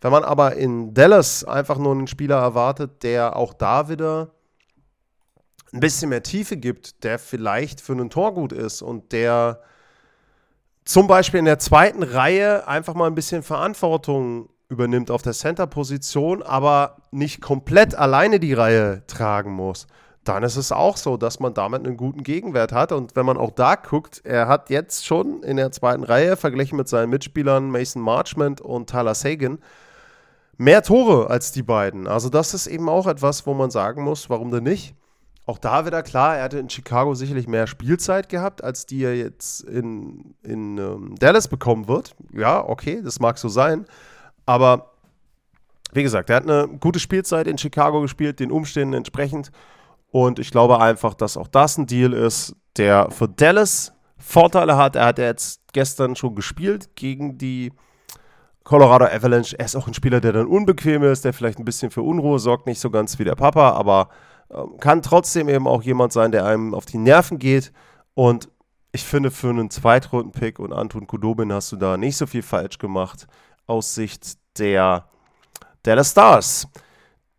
[0.00, 4.30] Wenn man aber in Dallas einfach nur einen Spieler erwartet, der auch da wieder
[5.72, 9.60] ein bisschen mehr Tiefe gibt, der vielleicht für einen Tor gut ist und der
[10.84, 16.42] zum Beispiel in der zweiten Reihe einfach mal ein bisschen Verantwortung übernimmt auf der Center-Position,
[16.42, 19.86] aber nicht komplett alleine die Reihe tragen muss,
[20.24, 22.92] dann ist es auch so, dass man damit einen guten Gegenwert hat.
[22.92, 26.76] Und wenn man auch da guckt, er hat jetzt schon in der zweiten Reihe, verglichen
[26.76, 29.58] mit seinen Mitspielern Mason Marchment und Tyler Sagan,
[30.56, 32.06] mehr Tore als die beiden.
[32.06, 34.94] Also das ist eben auch etwas, wo man sagen muss, warum denn nicht?
[35.50, 39.16] Auch da wieder klar, er hatte in Chicago sicherlich mehr Spielzeit gehabt, als die er
[39.16, 42.14] jetzt in, in ähm, Dallas bekommen wird.
[42.32, 43.84] Ja, okay, das mag so sein.
[44.46, 44.92] Aber
[45.92, 49.50] wie gesagt, er hat eine gute Spielzeit in Chicago gespielt, den Umständen entsprechend.
[50.12, 54.94] Und ich glaube einfach, dass auch das ein Deal ist, der für Dallas Vorteile hat.
[54.94, 57.72] Er hat jetzt gestern schon gespielt gegen die
[58.62, 59.58] Colorado Avalanche.
[59.58, 62.38] Er ist auch ein Spieler, der dann unbequem ist, der vielleicht ein bisschen für Unruhe
[62.38, 64.10] sorgt, nicht so ganz wie der Papa, aber
[64.80, 67.72] kann trotzdem eben auch jemand sein, der einem auf die Nerven geht.
[68.14, 68.48] Und
[68.92, 72.78] ich finde, für einen Zweitrunden-Pick und Anton Kudobin hast du da nicht so viel falsch
[72.78, 73.26] gemacht
[73.66, 75.08] aus Sicht der
[75.82, 76.66] Dallas Stars.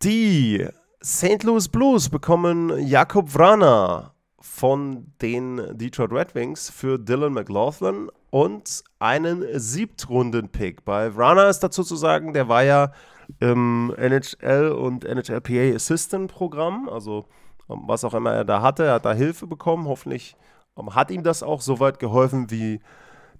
[0.01, 0.65] Die
[1.03, 1.43] St.
[1.43, 9.45] Louis Blues bekommen Jakob Vrana von den Detroit Red Wings für Dylan McLaughlin und einen
[9.53, 10.85] Siebtrunden-Pick.
[10.85, 12.91] Bei Vrana ist dazu zu sagen, der war ja
[13.39, 17.25] im NHL und NHLPA Assistant Programm, also
[17.69, 19.87] ähm, was auch immer er da hatte, er hat da Hilfe bekommen.
[19.87, 20.35] Hoffentlich
[20.77, 22.81] ähm, hat ihm das auch so weit geholfen, wie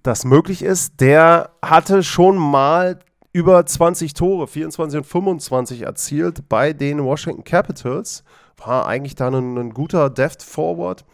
[0.02, 1.00] das möglich ist.
[1.00, 2.98] Der hatte schon mal
[3.32, 8.24] über 20 Tore, 24 und 25 erzielt bei den Washington Capitals.
[8.58, 11.04] War eigentlich da ein, ein guter Deft Forward.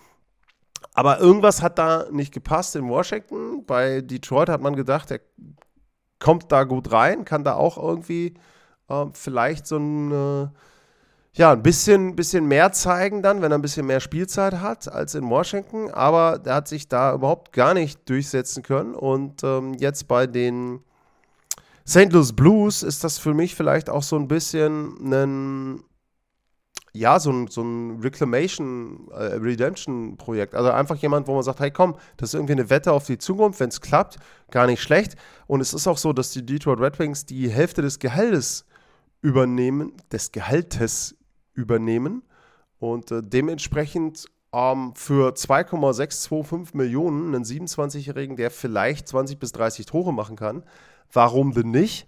[0.94, 3.64] Aber irgendwas hat da nicht gepasst in Washington.
[3.66, 5.20] Bei Detroit hat man gedacht, er
[6.18, 8.34] kommt da gut rein, kann da auch irgendwie
[8.88, 10.48] äh, vielleicht so ein, äh,
[11.34, 15.14] ja, ein bisschen, bisschen mehr zeigen dann, wenn er ein bisschen mehr Spielzeit hat als
[15.14, 15.90] in Washington.
[15.90, 18.94] Aber er hat sich da überhaupt gar nicht durchsetzen können.
[18.94, 20.80] Und ähm, jetzt bei den
[21.86, 22.12] St.
[22.12, 25.84] Louis Blues ist das für mich vielleicht auch so ein bisschen ein,
[26.92, 30.54] ja, so ein, so ein Reclamation, äh, Redemption-Projekt.
[30.54, 33.16] Also einfach jemand, wo man sagt, hey komm, das ist irgendwie eine Wette auf die
[33.16, 34.16] Zukunft, wenn es klappt,
[34.50, 35.14] gar nicht schlecht.
[35.46, 38.66] Und es ist auch so, dass die Detroit Red Wings die Hälfte des Gehaltes
[39.20, 41.16] übernehmen, des Gehaltes
[41.54, 42.22] übernehmen
[42.78, 50.12] und äh, dementsprechend ähm, für 2,625 Millionen einen 27-Jährigen, der vielleicht 20 bis 30 Tore
[50.12, 50.62] machen kann,
[51.12, 52.06] Warum denn nicht?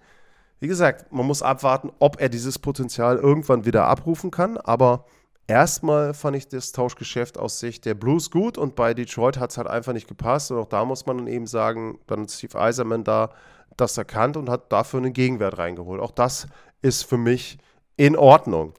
[0.58, 4.58] Wie gesagt, man muss abwarten, ob er dieses Potenzial irgendwann wieder abrufen kann.
[4.58, 5.06] Aber
[5.46, 9.58] erstmal fand ich das Tauschgeschäft aus Sicht der Blues gut und bei Detroit hat es
[9.58, 10.50] halt einfach nicht gepasst.
[10.50, 13.30] Und auch da muss man dann eben sagen, dann hat Steve Eiserman da
[13.76, 16.02] das erkannt und hat dafür einen Gegenwert reingeholt.
[16.02, 16.46] Auch das
[16.82, 17.58] ist für mich
[17.96, 18.74] in Ordnung.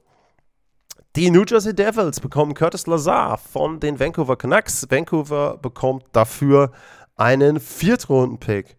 [1.16, 4.86] Die New Jersey Devils bekommen Curtis Lazar von den Vancouver Canucks.
[4.90, 6.72] Vancouver bekommt dafür
[7.16, 8.76] einen Viertrunden-Pick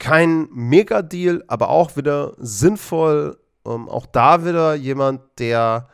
[0.00, 3.38] kein Mega-Deal, aber auch wieder sinnvoll.
[3.64, 5.86] Ähm, auch da wieder jemand, der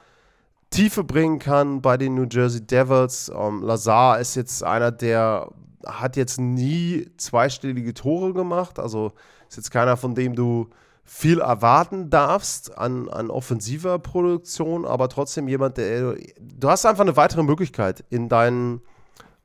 [0.70, 3.30] Tiefe bringen kann bei den New Jersey Devils.
[3.36, 5.51] Ähm, Lazar ist jetzt einer, der
[5.84, 8.78] hat jetzt nie zweistellige Tore gemacht.
[8.78, 9.12] Also
[9.49, 10.70] ist jetzt keiner, von dem du
[11.07, 16.16] viel erwarten darfst an, an offensiver Produktion, aber trotzdem jemand, der.
[16.40, 18.82] Du hast einfach eine weitere Möglichkeit in deinen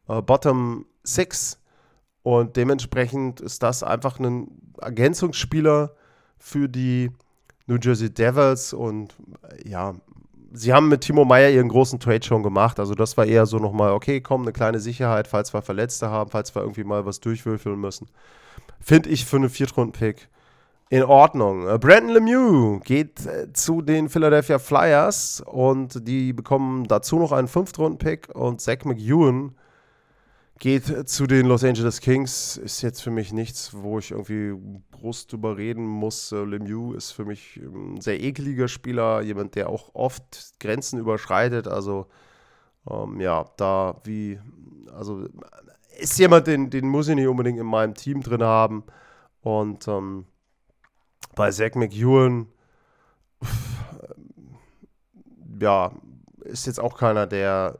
[0.07, 1.61] äh, Bottom Six
[2.23, 4.47] und dementsprechend ist das einfach ein
[4.79, 5.93] Ergänzungsspieler
[6.37, 7.11] für die
[7.67, 8.73] New Jersey Devils.
[8.73, 9.15] Und
[9.65, 9.95] ja,
[10.51, 12.79] sie haben mit Timo Meyer ihren großen Trade schon gemacht.
[12.79, 16.29] Also das war eher so nochmal, okay, komm, eine kleine Sicherheit, falls wir Verletzte haben,
[16.29, 18.07] falls wir irgendwie mal was durchwürfeln müssen.
[18.79, 20.29] Finde ich für einen Viertrunden-Pick
[20.91, 21.69] in Ordnung.
[21.69, 27.47] Äh, Brandon Lemieux geht äh, zu den Philadelphia Flyers und die bekommen dazu noch einen
[27.47, 29.55] Fünftrunden-Pick und Zach McEwen
[30.59, 32.57] geht zu den Los Angeles Kings.
[32.57, 34.53] Ist jetzt für mich nichts, wo ich irgendwie
[34.91, 36.33] groß drüber reden muss.
[36.33, 41.69] Äh, Lemieux ist für mich ein sehr ekeliger Spieler, jemand, der auch oft Grenzen überschreitet.
[41.69, 42.07] Also,
[42.89, 44.41] ähm, ja, da wie,
[44.93, 45.25] also
[45.97, 48.83] ist jemand, den, den muss ich nicht unbedingt in meinem Team drin haben.
[49.41, 50.25] Und ähm,
[51.35, 52.47] bei Zach McEwen,
[55.59, 55.91] ja,
[56.43, 57.79] ist jetzt auch keiner, der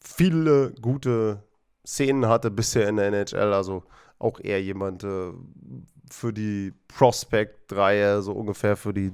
[0.00, 1.42] viele gute
[1.86, 3.52] Szenen hatte bisher in der NHL.
[3.52, 3.84] Also
[4.18, 5.32] auch eher jemand äh,
[6.10, 9.12] für die Prospect-Reihe, so ungefähr für die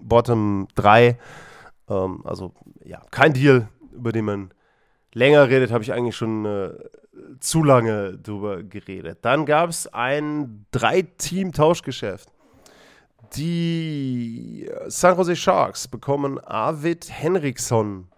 [0.00, 1.18] Bottom 3.
[1.88, 2.52] Ähm, also
[2.84, 4.50] ja, kein Deal, über den man
[5.12, 6.70] länger redet, habe ich eigentlich schon äh,
[7.40, 9.18] zu lange drüber geredet.
[9.22, 12.30] Dann gab es ein Drei-Team-Tauschgeschäft.
[13.34, 18.08] Die San Jose Sharks bekommen Arvid Henriksson,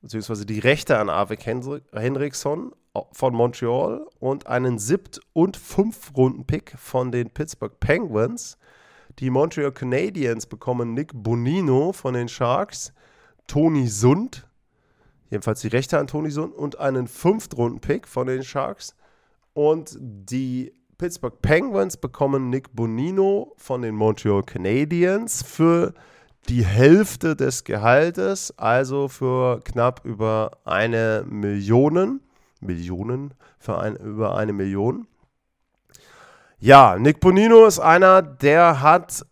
[0.00, 2.72] beziehungsweise die Rechte an Arvid Henriksson
[3.12, 8.58] von Montreal und einen Siebt- und Fünf-Runden-Pick von den Pittsburgh Penguins.
[9.20, 12.92] Die Montreal Canadiens bekommen Nick Bonino von den Sharks,
[13.46, 14.48] Tony Sund,
[15.30, 18.96] jedenfalls die Rechte an Tony Sund, und einen Fünftrunden-Pick von den Sharks.
[19.52, 25.94] Und die Pittsburgh Penguins bekommen Nick Bonino von den Montreal Canadiens für
[26.50, 32.20] die Hälfte des Gehaltes, also für knapp über eine Million.
[32.60, 35.06] Millionen für ein, über eine Million.
[36.58, 39.24] Ja, Nick Bonino ist einer, der hat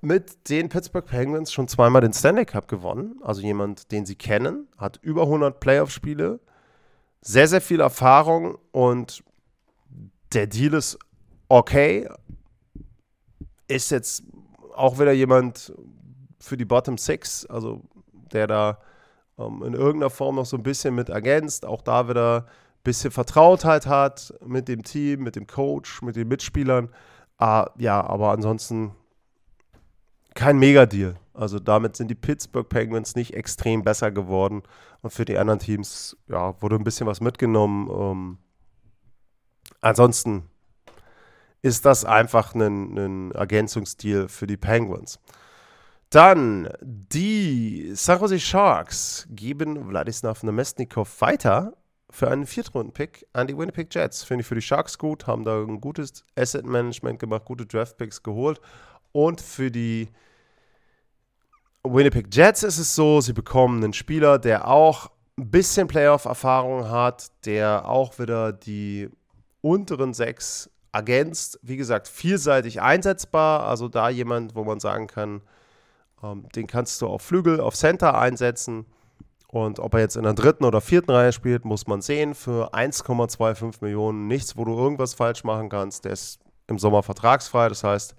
[0.00, 3.20] mit den Pittsburgh Penguins schon zweimal den Stanley Cup gewonnen.
[3.22, 6.40] Also jemand, den sie kennen, hat über 100 Playoff-Spiele,
[7.20, 9.22] sehr, sehr viel Erfahrung und
[10.34, 10.98] der Deal ist
[11.48, 12.08] okay.
[13.68, 14.24] Ist jetzt
[14.74, 15.72] auch wieder jemand
[16.38, 17.82] für die Bottom Six, also
[18.32, 18.78] der da
[19.38, 21.64] ähm, in irgendeiner Form noch so ein bisschen mit ergänzt.
[21.64, 26.28] Auch da wieder ein bisschen Vertrautheit hat mit dem Team, mit dem Coach, mit den
[26.28, 26.90] Mitspielern.
[27.38, 28.94] Ah, ja, aber ansonsten
[30.34, 31.14] kein Mega-Deal.
[31.32, 34.62] Also damit sind die Pittsburgh Penguins nicht extrem besser geworden.
[35.02, 37.88] Und für die anderen Teams, ja, wurde ein bisschen was mitgenommen.
[37.90, 38.38] Ähm,
[39.84, 40.48] ansonsten
[41.62, 45.18] ist das einfach ein, ein Ergänzungsstil für die Penguins.
[46.10, 51.72] Dann die San Jose Sharks geben Vladislav Nemestnikov weiter
[52.10, 54.22] für einen Viertrunden-Pick an die Winnipeg Jets.
[54.22, 58.60] Finde ich für die Sharks gut, haben da ein gutes Asset-Management gemacht, gute Draft-Picks geholt.
[59.12, 60.08] Und für die
[61.82, 67.32] Winnipeg Jets ist es so, sie bekommen einen Spieler, der auch ein bisschen Playoff-Erfahrung hat,
[67.46, 69.10] der auch wieder die
[69.64, 71.58] unteren sechs ergänzt.
[71.62, 73.66] Wie gesagt, vielseitig einsetzbar.
[73.66, 75.40] Also da jemand, wo man sagen kann,
[76.22, 78.86] ähm, den kannst du auf Flügel, auf Center einsetzen.
[79.48, 82.34] Und ob er jetzt in der dritten oder vierten Reihe spielt, muss man sehen.
[82.34, 86.04] Für 1,25 Millionen nichts, wo du irgendwas falsch machen kannst.
[86.04, 87.68] Der ist im Sommer vertragsfrei.
[87.68, 88.14] Das heißt,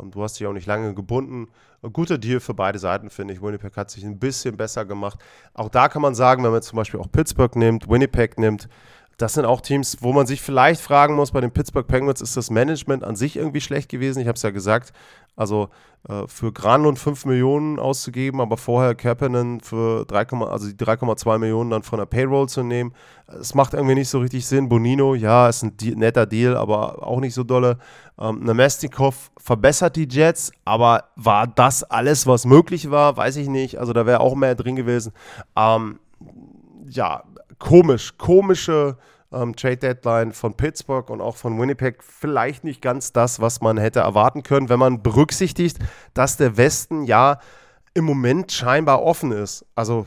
[0.00, 1.48] ähm, du hast dich auch nicht lange gebunden.
[1.82, 3.40] Ein guter Deal für beide Seiten, finde ich.
[3.40, 5.18] Winnipeg hat sich ein bisschen besser gemacht.
[5.54, 8.68] Auch da kann man sagen, wenn man zum Beispiel auch Pittsburgh nimmt, Winnipeg nimmt,
[9.20, 12.36] das sind auch Teams, wo man sich vielleicht fragen muss, bei den Pittsburgh Penguins ist
[12.36, 14.20] das Management an sich irgendwie schlecht gewesen.
[14.20, 14.92] Ich habe es ja gesagt,
[15.36, 15.68] also
[16.08, 21.70] äh, für Granlund 5 Millionen auszugeben, aber vorher Kapanen für 3, also die 3,2 Millionen
[21.70, 22.94] dann von der Payroll zu nehmen.
[23.26, 24.68] Es macht irgendwie nicht so richtig Sinn.
[24.68, 27.78] Bonino, ja, ist ein netter Deal, aber auch nicht so dolle.
[28.18, 33.16] Ähm, Namestnikov verbessert die Jets, aber war das alles, was möglich war?
[33.16, 33.78] Weiß ich nicht.
[33.78, 35.12] Also da wäre auch mehr drin gewesen.
[35.56, 36.00] Ähm,
[36.88, 37.22] ja,
[37.58, 38.96] komisch, komische
[39.32, 43.78] ähm, Trade Deadline von Pittsburgh und auch von Winnipeg vielleicht nicht ganz das, was man
[43.78, 45.78] hätte erwarten können, wenn man berücksichtigt,
[46.14, 47.38] dass der Westen ja
[47.94, 49.64] im Moment scheinbar offen ist.
[49.74, 50.06] Also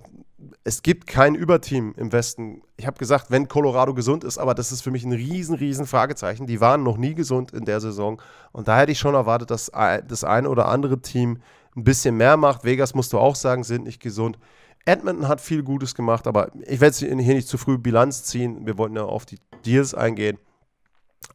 [0.63, 2.61] es gibt kein Überteam im Westen.
[2.77, 5.85] Ich habe gesagt, wenn Colorado gesund ist, aber das ist für mich ein riesen, riesen
[5.85, 6.47] Fragezeichen.
[6.47, 8.21] Die waren noch nie gesund in der Saison.
[8.51, 9.71] Und da hätte ich schon erwartet, dass
[10.07, 11.41] das eine oder andere Team
[11.75, 12.63] ein bisschen mehr macht.
[12.63, 14.37] Vegas musst du auch sagen, sind nicht gesund.
[14.85, 18.65] Edmonton hat viel Gutes gemacht, aber ich werde hier nicht zu früh Bilanz ziehen.
[18.65, 20.37] Wir wollten ja auf die Deals eingehen.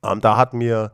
[0.03, 0.92] Ähm, da hat mir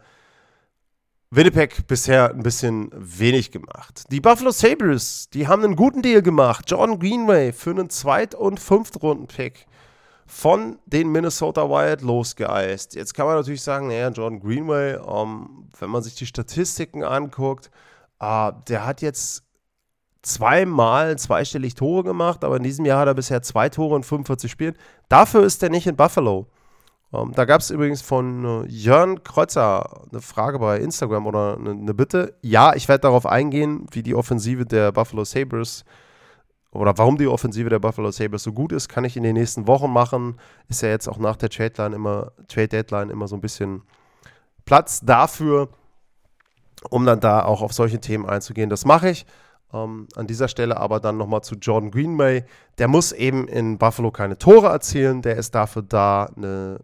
[1.31, 4.05] Winnipeg bisher ein bisschen wenig gemacht.
[4.11, 6.67] Die Buffalo Sabres, die haben einen guten Deal gemacht.
[6.69, 9.67] John Greenway für einen Zweit- und Fünftrunden-Pick
[10.27, 12.95] von den Minnesota Wild losgeeist.
[12.95, 17.71] Jetzt kann man natürlich sagen, naja, John Greenway, ähm, wenn man sich die Statistiken anguckt,
[18.21, 19.44] äh, der hat jetzt
[20.25, 24.51] zweimal zweistellig Tore gemacht, aber in diesem Jahr hat er bisher zwei Tore in 45
[24.51, 24.75] Spielen.
[25.09, 26.47] Dafür ist er nicht in Buffalo.
[27.13, 31.71] Ähm, da gab es übrigens von äh, Jörn Kreuzer eine Frage bei Instagram oder eine,
[31.71, 32.37] eine Bitte.
[32.43, 35.85] Ja, ich werde darauf eingehen, wie die Offensive der Buffalo Sabres
[36.73, 39.69] oder warum die Offensive der Buffalo Sabres so gut ist, kann ich in den nächsten
[39.69, 40.41] Wochen machen.
[40.69, 43.83] Ist ja jetzt auch nach der Trade Deadline immer, Trade Deadline immer so ein bisschen
[44.65, 45.69] Platz dafür,
[46.91, 48.71] um dann da auch auf solche Themen einzugehen.
[48.71, 49.25] Das mache ich.
[49.75, 52.45] Ähm, an dieser Stelle aber dann nochmal zu Jordan Greenway.
[52.79, 55.21] Der muss eben in Buffalo keine Tore erzielen.
[55.23, 56.79] Der ist dafür da, eine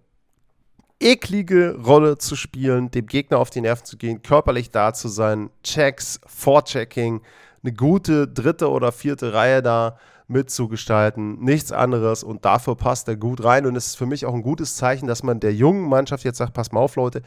[1.01, 5.51] eklige Rolle zu spielen, dem Gegner auf die Nerven zu gehen, körperlich da zu sein,
[5.63, 7.23] Checks, Vorchecking,
[7.63, 9.97] eine gute dritte oder vierte Reihe da
[10.29, 14.35] mitzugestalten, nichts anderes und dafür passt er gut rein und es ist für mich auch
[14.35, 17.23] ein gutes Zeichen, dass man der jungen Mannschaft jetzt sagt, pass mal auf Leute,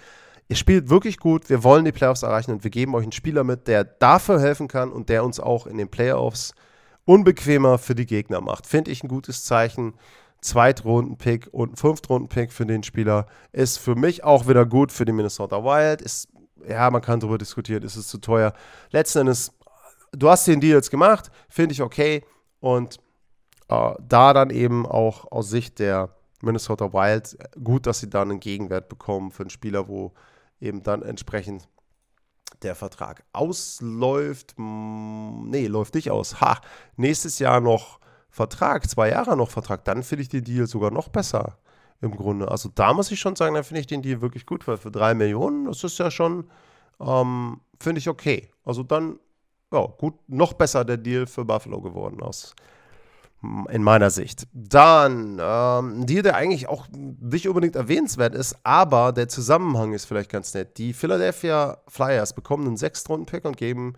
[0.47, 3.43] ihr spielt wirklich gut, wir wollen die Playoffs erreichen und wir geben euch einen Spieler
[3.43, 6.53] mit, der dafür helfen kann und der uns auch in den Playoffs
[7.05, 8.67] unbequemer für die Gegner macht.
[8.67, 9.93] Finde ich ein gutes Zeichen.
[10.43, 15.13] Zweitrunden-Pick und ein Fünftrunden-Pick für den Spieler ist für mich auch wieder gut für die
[15.13, 16.01] Minnesota Wild.
[16.01, 16.27] Ist,
[16.67, 18.53] ja, man kann darüber diskutieren, ist es zu teuer.
[18.91, 19.53] Letzten Endes,
[20.11, 22.23] du hast den Deal jetzt gemacht, finde ich okay.
[22.59, 22.97] Und
[23.69, 26.09] äh, da dann eben auch aus Sicht der
[26.41, 30.11] Minnesota Wild gut, dass sie dann einen Gegenwert bekommen für einen Spieler, wo
[30.63, 31.67] eben dann entsprechend
[32.61, 34.55] der Vertrag ausläuft.
[34.57, 36.39] Nee, läuft nicht aus.
[36.41, 36.61] Ha,
[36.95, 37.99] nächstes Jahr noch
[38.29, 39.85] Vertrag, zwei Jahre noch Vertrag.
[39.85, 41.57] Dann finde ich den Deal sogar noch besser
[42.01, 42.49] im Grunde.
[42.49, 44.91] Also da muss ich schon sagen, da finde ich den Deal wirklich gut, weil für
[44.91, 46.49] drei Millionen, das ist ja schon,
[46.99, 48.49] ähm, finde ich okay.
[48.65, 49.19] Also dann,
[49.71, 52.55] ja, gut, noch besser der Deal für Buffalo geworden aus
[53.69, 54.47] in meiner Sicht.
[54.53, 60.29] Dann ähm, Deal, der eigentlich auch nicht unbedingt erwähnenswert ist, aber der Zusammenhang ist vielleicht
[60.31, 60.77] ganz nett.
[60.77, 63.95] Die Philadelphia Flyers bekommen einen Sechstrunden-Pick und geben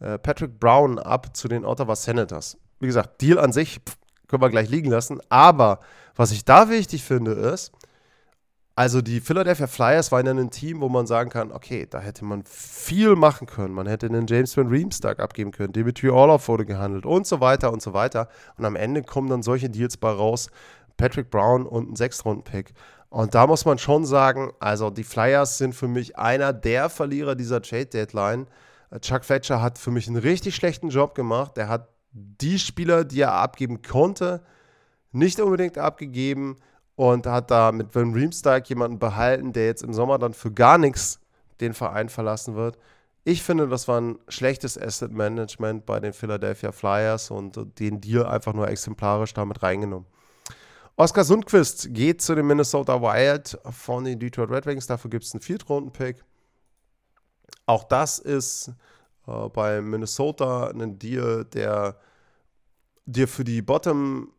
[0.00, 2.58] äh, Patrick Brown ab zu den Ottawa Senators.
[2.80, 3.96] Wie gesagt, Deal an sich pff,
[4.28, 5.80] können wir gleich liegen lassen, aber
[6.14, 7.72] was ich da wichtig finde ist,
[8.78, 12.26] also die Philadelphia Flyers waren dann ein Team, wo man sagen kann, okay, da hätte
[12.26, 13.72] man viel machen können.
[13.72, 17.72] Man hätte einen James Van Riemstark abgeben können, Dimitri Orlov wurde gehandelt und so weiter
[17.72, 18.28] und so weiter.
[18.58, 20.50] Und am Ende kommen dann solche Deals bei raus,
[20.98, 22.74] Patrick Brown und ein Sechstrunden-Pick.
[23.08, 27.34] Und da muss man schon sagen, also die Flyers sind für mich einer der Verlierer
[27.34, 28.46] dieser Trade-Deadline.
[29.00, 31.56] Chuck Fletcher hat für mich einen richtig schlechten Job gemacht.
[31.56, 34.42] Er hat die Spieler, die er abgeben konnte,
[35.12, 36.56] nicht unbedingt abgegeben
[36.96, 40.78] und hat da mit Van Riemsdyk jemanden behalten, der jetzt im Sommer dann für gar
[40.78, 41.20] nichts
[41.60, 42.78] den Verein verlassen wird.
[43.24, 48.26] Ich finde, das war ein schlechtes Asset Management bei den Philadelphia Flyers und den Deal
[48.26, 50.06] einfach nur exemplarisch damit reingenommen.
[50.96, 54.86] Oskar Sundquist geht zu den Minnesota Wild von den Detroit Red Wings.
[54.86, 56.24] Dafür gibt es einen Viertrunden-Pick.
[57.66, 58.72] Auch das ist
[59.26, 61.98] äh, bei Minnesota ein Deal, der
[63.04, 64.32] dir für die Bottom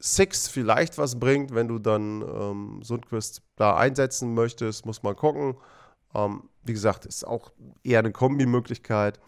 [0.00, 5.56] Six vielleicht was bringt, wenn du dann ähm, Sundquist da einsetzen möchtest, muss man gucken.
[6.14, 7.50] Ähm, wie gesagt, ist auch
[7.82, 9.18] eher eine Kombi-Möglichkeit.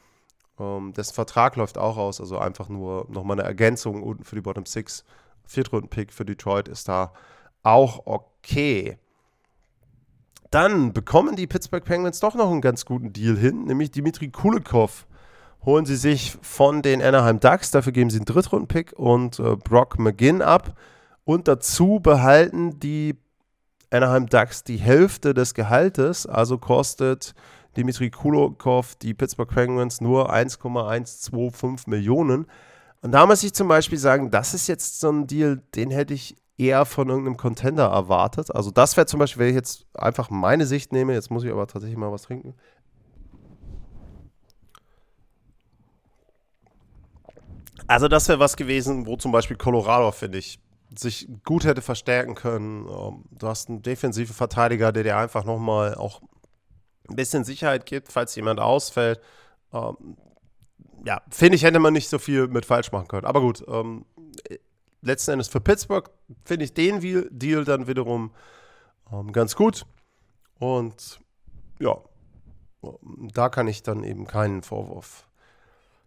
[0.59, 4.43] Ähm, dessen Vertrag läuft auch aus, also einfach nur nochmal eine Ergänzung unten für die
[4.43, 5.05] Bottom Six.
[5.45, 7.12] Viertrunden-Pick für Detroit ist da
[7.62, 8.99] auch okay.
[10.51, 15.07] Dann bekommen die Pittsburgh Penguins doch noch einen ganz guten Deal hin, nämlich Dimitri Kulikov
[15.65, 19.99] holen sie sich von den Anaheim Ducks, dafür geben sie einen Drittrunden-Pick und äh, Brock
[19.99, 20.75] McGinn ab.
[21.25, 23.17] Und dazu behalten die
[23.91, 27.35] Anaheim Ducks die Hälfte des Gehaltes, also kostet
[27.77, 32.47] Dimitri Kulikov die Pittsburgh Penguins nur 1,125 Millionen.
[33.03, 36.15] Und da muss ich zum Beispiel sagen, das ist jetzt so ein Deal, den hätte
[36.15, 38.55] ich eher von irgendeinem Contender erwartet.
[38.55, 41.51] Also das wäre zum Beispiel, wenn ich jetzt einfach meine Sicht nehme, jetzt muss ich
[41.51, 42.55] aber tatsächlich mal was trinken.
[47.91, 50.61] Also das wäre was gewesen, wo zum Beispiel Colorado, finde ich,
[50.97, 52.86] sich gut hätte verstärken können.
[52.86, 56.22] Ähm, du hast einen defensiven Verteidiger, der dir einfach nochmal auch
[57.09, 59.20] ein bisschen Sicherheit gibt, falls jemand ausfällt.
[59.72, 60.16] Ähm,
[61.05, 63.26] ja, finde ich, hätte man nicht so viel mit falsch machen können.
[63.26, 64.07] Aber gut, ähm,
[65.03, 66.09] letzten Endes für Pittsburgh
[66.45, 68.30] finde ich den Deal dann wiederum
[69.32, 69.84] ganz gut.
[70.61, 71.18] Und
[71.80, 71.97] ja,
[73.34, 75.26] da kann ich dann eben keinen Vorwurf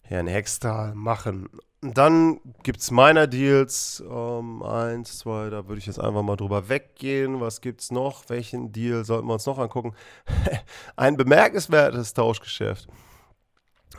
[0.04, 1.50] Herrn Hextall machen.
[1.82, 4.04] Dann gibt es meiner Deals.
[4.10, 7.42] Ähm, eins, zwei, da würde ich jetzt einfach mal drüber weggehen.
[7.42, 8.30] Was gibt es noch?
[8.30, 9.94] Welchen Deal sollten wir uns noch angucken?
[10.96, 12.88] Ein bemerkenswertes Tauschgeschäft.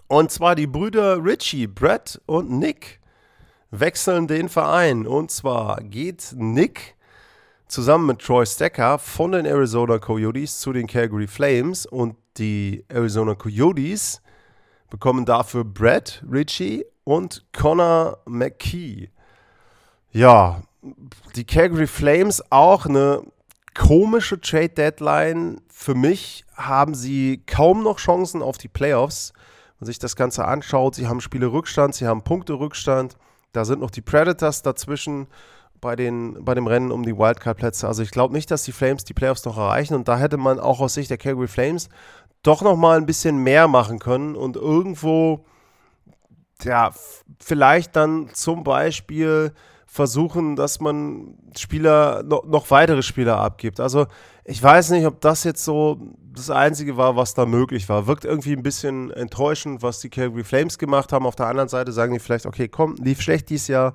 [0.06, 3.00] Und zwar die Brüder Richie, Brett und Nick
[3.70, 5.06] wechseln den Verein.
[5.06, 6.94] Und zwar geht Nick
[7.66, 13.34] zusammen mit Troy Stecker von den Arizona Coyotes zu den Calgary Flames und die Arizona
[13.34, 14.22] Coyotes
[14.94, 19.08] bekommen dafür Brett Ritchie und Connor McKee.
[20.12, 20.62] Ja,
[21.34, 23.22] die Calgary Flames auch eine
[23.76, 25.60] komische Trade Deadline.
[25.68, 29.32] Für mich haben sie kaum noch Chancen auf die Playoffs.
[29.34, 33.16] Wenn man sich das Ganze anschaut, sie haben Spiele Rückstand, sie haben Punkte Rückstand.
[33.50, 35.26] Da sind noch die Predators dazwischen
[35.80, 37.88] bei, den, bei dem Rennen um die Wildcard-Plätze.
[37.88, 39.94] Also ich glaube nicht, dass die Flames die Playoffs noch erreichen.
[39.94, 41.88] Und da hätte man auch aus Sicht der Calgary Flames
[42.44, 45.44] doch noch mal ein bisschen mehr machen können und irgendwo,
[46.62, 46.92] ja,
[47.40, 49.52] vielleicht dann zum Beispiel
[49.86, 53.80] versuchen, dass man Spieler, noch, noch weitere Spieler abgibt.
[53.80, 54.06] Also
[54.44, 55.98] ich weiß nicht, ob das jetzt so
[56.32, 58.06] das Einzige war, was da möglich war.
[58.06, 61.26] Wirkt irgendwie ein bisschen enttäuschend, was die Calgary Flames gemacht haben.
[61.26, 63.94] Auf der anderen Seite sagen die vielleicht, okay, komm, lief schlecht dieses Jahr.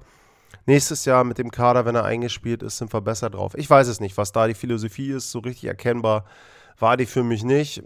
[0.65, 3.53] Nächstes Jahr mit dem Kader, wenn er eingespielt ist, sind wir besser drauf.
[3.55, 5.31] Ich weiß es nicht, was da die Philosophie ist.
[5.31, 6.25] So richtig erkennbar
[6.79, 7.83] war die für mich nicht.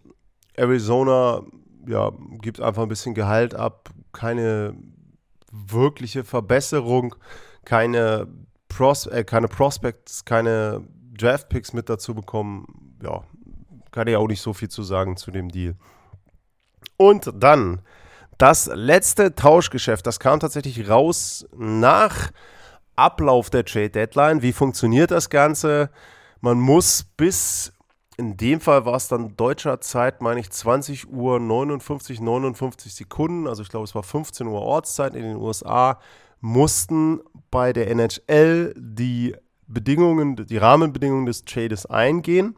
[0.55, 1.41] Arizona
[1.87, 3.89] ja, gibt einfach ein bisschen Gehalt ab.
[4.11, 4.75] Keine
[5.51, 7.15] wirkliche Verbesserung
[7.65, 8.27] keine,
[8.67, 10.83] Pros äh, keine Prospects, keine
[11.17, 12.97] Draftpicks mit dazu bekommen.
[13.03, 13.23] Ja,
[13.91, 15.75] kann ich auch nicht so viel zu sagen zu dem Deal.
[16.97, 17.81] Und dann
[18.37, 22.31] das letzte Tauschgeschäft, das kam tatsächlich raus nach
[22.95, 24.41] Ablauf der Trade Deadline.
[24.41, 25.89] Wie funktioniert das Ganze?
[26.41, 27.72] Man muss bis,
[28.17, 33.47] in dem Fall war es dann deutscher Zeit, meine ich, 20 Uhr 59, 59 Sekunden,
[33.47, 35.99] also ich glaube, es war 15 Uhr Ortszeit in den USA,
[36.39, 39.35] mussten bei der NHL die
[39.67, 42.55] Bedingungen, die Rahmenbedingungen des Trades eingehen.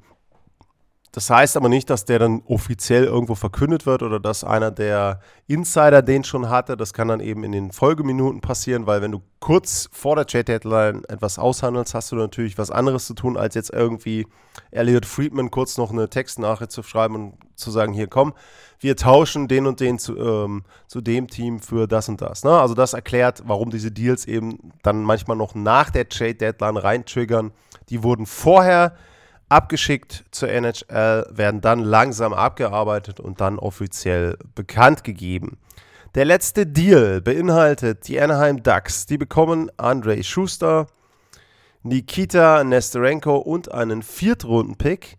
[1.16, 5.22] Das heißt aber nicht, dass der dann offiziell irgendwo verkündet wird oder dass einer der
[5.48, 6.76] Insider den schon hatte.
[6.76, 10.50] Das kann dann eben in den Folgeminuten passieren, weil wenn du kurz vor der Chat
[10.50, 14.28] Deadline etwas aushandelst, hast du natürlich was anderes zu tun, als jetzt irgendwie
[14.72, 18.34] Elliot Friedman kurz noch eine Textnachricht zu schreiben und zu sagen, hier komm,
[18.82, 22.44] wir tauschen den und den zu, ähm, zu dem Team für das und das.
[22.44, 22.52] Ne?
[22.52, 27.54] Also das erklärt, warum diese Deals eben dann manchmal noch nach der Trade Deadline reintriggern.
[27.88, 28.98] Die wurden vorher
[29.50, 35.58] abgeschickt zur NHL, werden dann langsam abgearbeitet und dann offiziell bekannt gegeben.
[36.16, 39.06] Der letzte Deal beinhaltet die Anaheim Ducks.
[39.06, 40.88] Die bekommen Andrei Schuster,
[41.84, 45.18] Nikita Nesterenko und einen Viertrunden-Pick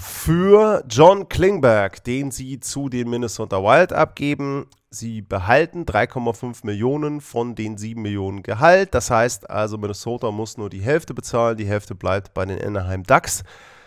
[0.00, 4.66] für John Klingberg, den sie zu den Minnesota Wild abgeben.
[4.88, 8.94] Sie behalten 3,5 Millionen von den 7 Millionen Gehalt.
[8.94, 13.04] Das heißt also, Minnesota muss nur die Hälfte bezahlen, die Hälfte bleibt bei den Anaheim
[13.04, 13.44] Ducks.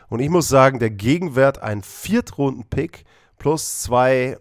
[0.08, 3.06] Und ich muss sagen, der Gegenwert ein Viertrunden-Pick
[3.40, 4.38] plus zwei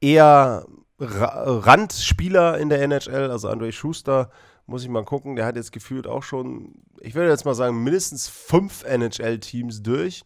[0.00, 0.66] eher
[0.98, 4.30] Randspieler in der NHL, also Andre Schuster,
[4.70, 7.82] muss ich mal gucken, der hat jetzt gefühlt auch schon, ich würde jetzt mal sagen,
[7.82, 10.22] mindestens fünf NHL-Teams durch.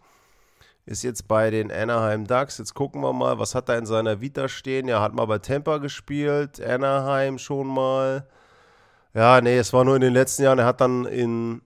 [0.84, 2.58] Ist jetzt bei den Anaheim Ducks.
[2.58, 4.86] Jetzt gucken wir mal, was hat er in seiner Vita stehen?
[4.86, 8.28] Ja, hat mal bei Tampa gespielt, Anaheim schon mal.
[9.14, 10.58] Ja, nee, es war nur in den letzten Jahren.
[10.58, 11.62] Er hat dann in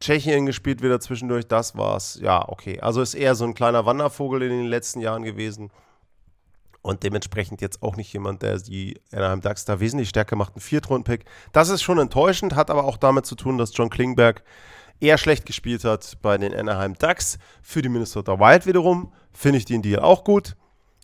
[0.00, 1.46] Tschechien gespielt, wieder zwischendurch.
[1.46, 2.18] Das war's.
[2.20, 2.80] Ja, okay.
[2.80, 5.70] Also ist eher so ein kleiner Wandervogel in den letzten Jahren gewesen.
[6.86, 10.54] Und dementsprechend jetzt auch nicht jemand, der die Anaheim Ducks da wesentlich stärker macht.
[10.54, 11.24] Ein Viertrunden-Pick.
[11.50, 14.44] Das ist schon enttäuschend, hat aber auch damit zu tun, dass John Klingberg
[15.00, 17.38] eher schlecht gespielt hat bei den Anaheim Ducks.
[17.60, 20.54] Für die Minnesota Wild wiederum finde ich den Deal auch gut.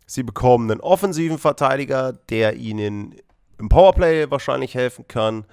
[0.07, 3.16] Sie bekommen einen offensiven Verteidiger, der ihnen
[3.59, 5.47] im Powerplay wahrscheinlich helfen kann.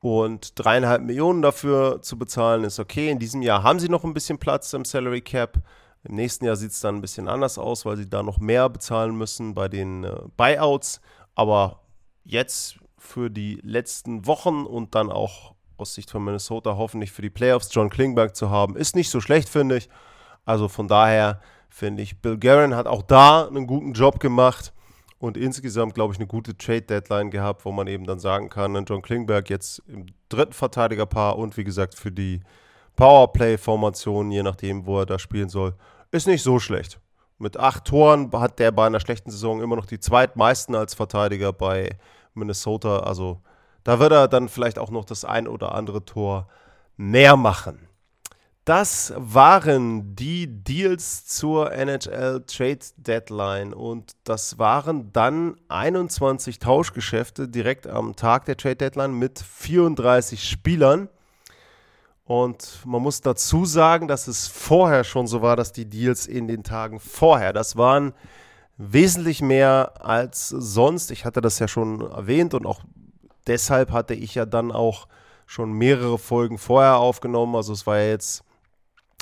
[0.00, 3.08] Und dreieinhalb Millionen dafür zu bezahlen ist okay.
[3.08, 5.58] In diesem Jahr haben sie noch ein bisschen Platz im Salary Cap.
[6.02, 8.68] Im nächsten Jahr sieht es dann ein bisschen anders aus, weil sie da noch mehr
[8.68, 11.00] bezahlen müssen bei den äh, Buyouts.
[11.34, 11.80] Aber
[12.24, 17.30] jetzt für die letzten Wochen und dann auch aus Sicht von Minnesota hoffentlich für die
[17.30, 19.88] Playoffs John Klingberg zu haben, ist nicht so schlecht, finde ich.
[20.44, 24.72] Also von daher finde ich, Bill Guerin hat auch da einen guten Job gemacht
[25.18, 29.02] und insgesamt, glaube ich, eine gute Trade-Deadline gehabt, wo man eben dann sagen kann, John
[29.02, 32.40] Klingberg jetzt im dritten Verteidigerpaar und wie gesagt für die
[33.00, 35.74] Powerplay-Formation, je nachdem, wo er da spielen soll,
[36.10, 37.00] ist nicht so schlecht.
[37.38, 41.54] Mit acht Toren hat der bei einer schlechten Saison immer noch die zweitmeisten als Verteidiger
[41.54, 41.96] bei
[42.34, 42.98] Minnesota.
[42.98, 43.40] Also
[43.84, 46.48] da wird er dann vielleicht auch noch das ein oder andere Tor
[46.98, 47.88] mehr machen.
[48.66, 57.86] Das waren die Deals zur NHL Trade Deadline und das waren dann 21 Tauschgeschäfte direkt
[57.86, 61.08] am Tag der Trade Deadline mit 34 Spielern.
[62.30, 66.46] Und man muss dazu sagen, dass es vorher schon so war, dass die Deals in
[66.46, 68.12] den Tagen vorher, das waren
[68.76, 71.10] wesentlich mehr als sonst.
[71.10, 72.82] Ich hatte das ja schon erwähnt und auch
[73.48, 75.08] deshalb hatte ich ja dann auch
[75.44, 77.56] schon mehrere Folgen vorher aufgenommen.
[77.56, 78.44] Also es war ja jetzt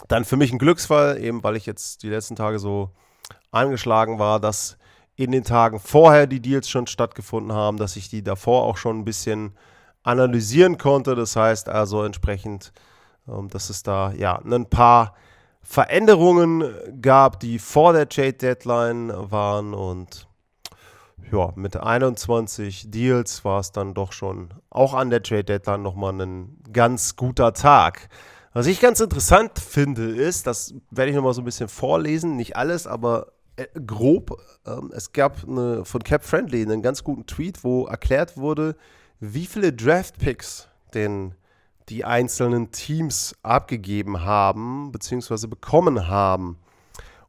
[0.08, 2.90] dann für mich ein Glücksfall, eben weil ich jetzt die letzten Tage so
[3.50, 4.76] angeschlagen war, dass
[5.16, 8.98] in den Tagen vorher die Deals schon stattgefunden haben, dass ich die davor auch schon
[8.98, 9.56] ein bisschen
[10.02, 11.14] analysieren konnte.
[11.14, 12.74] Das heißt also entsprechend
[13.50, 15.14] dass es da ja ein paar
[15.62, 16.64] Veränderungen
[17.02, 20.28] gab, die vor der Trade Deadline waren und
[21.30, 26.18] ja, mit 21 Deals war es dann doch schon auch an der Trade Deadline nochmal
[26.20, 28.08] ein ganz guter Tag.
[28.54, 32.56] Was ich ganz interessant finde, ist, das werde ich nochmal so ein bisschen vorlesen, nicht
[32.56, 34.40] alles, aber äh, grob.
[34.66, 38.76] Ähm, es gab eine, von Cap Friendly einen ganz guten Tweet, wo erklärt wurde,
[39.20, 41.34] wie viele Draft Picks den
[41.88, 45.46] die einzelnen Teams abgegeben haben bzw.
[45.46, 46.58] bekommen haben.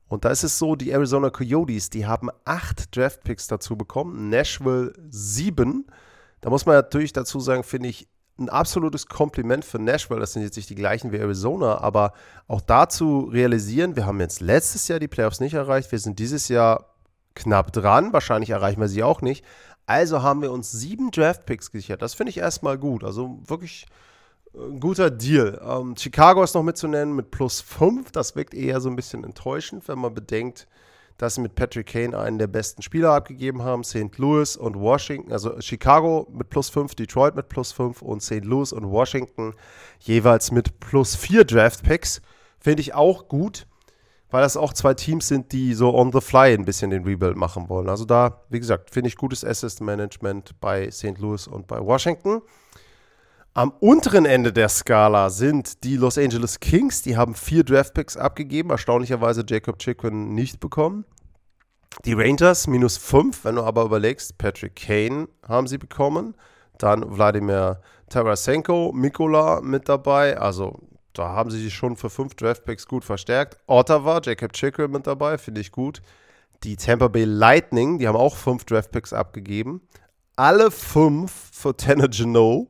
[0.08, 4.94] Und da ist es so, die Arizona Coyotes, die haben acht Draftpicks dazu bekommen, Nashville
[5.10, 5.86] sieben.
[6.42, 8.08] Da muss man natürlich dazu sagen, finde ich,
[8.40, 10.20] ein absolutes Kompliment für Nashville.
[10.20, 12.14] Das sind jetzt nicht die gleichen wie Arizona, aber
[12.48, 16.48] auch dazu realisieren, wir haben jetzt letztes Jahr die Playoffs nicht erreicht, wir sind dieses
[16.48, 16.96] Jahr
[17.36, 19.46] knapp dran, wahrscheinlich erreichen wir sie auch nicht.
[19.86, 22.02] Also haben wir uns sieben Draftpicks gesichert.
[22.02, 23.04] Das finde ich erstmal gut.
[23.04, 23.88] Also wirklich
[24.54, 25.60] ein guter Deal.
[25.64, 28.12] Ähm, Chicago ist noch mitzunennen mit plus 5.
[28.12, 30.68] Das wirkt eher so ein bisschen enttäuschend, wenn man bedenkt,
[31.18, 33.84] dass sie mit Patrick Kane einen der besten Spieler abgegeben haben.
[33.84, 34.18] St.
[34.18, 38.46] Louis und Washington, also Chicago mit plus 5, Detroit mit plus 5 und St.
[38.46, 39.54] Louis und Washington
[40.00, 42.22] jeweils mit plus 4 Draft Picks.
[42.60, 43.68] Finde ich auch gut,
[44.32, 47.36] weil das auch zwei Teams sind, die so on the fly ein bisschen den Rebuild
[47.36, 47.90] machen wollen.
[47.90, 51.18] Also da, wie gesagt, finde ich gutes Assist Management bei St.
[51.18, 52.42] Louis und bei Washington.
[53.56, 57.02] Am unteren Ende der Skala sind die Los Angeles Kings.
[57.02, 58.70] Die haben vier Draftpicks abgegeben.
[58.70, 61.04] Erstaunlicherweise Jacob Chikrin nicht bekommen.
[62.06, 63.44] Die Rangers minus fünf.
[63.44, 66.36] Wenn du aber überlegst, Patrick Kane haben sie bekommen.
[66.78, 70.38] Dann Wladimir Tarasenko, Mikola mit dabei.
[70.38, 70.80] Also
[71.14, 73.58] da haben sie sich schon für fünf Draftpicks gut verstärkt.
[73.66, 76.02] Ottawa, Jacob Chikrin mit dabei, finde ich gut.
[76.64, 79.82] Die Tampa Bay Lightning, die haben auch fünf Draftpicks abgegeben.
[80.36, 82.70] Alle fünf für Tanner Geno.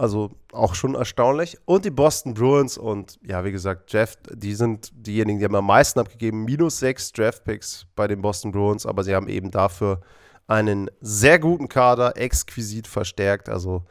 [0.00, 1.58] Also auch schon erstaunlich.
[1.66, 5.66] Und die Boston Bruins und ja, wie gesagt, Jeff, die sind diejenigen, die haben am
[5.66, 6.46] meisten abgegeben.
[6.46, 10.00] Minus sechs Draftpicks bei den Boston Bruins, aber sie haben eben dafür
[10.46, 13.50] einen sehr guten Kader exquisit verstärkt.
[13.50, 13.84] Also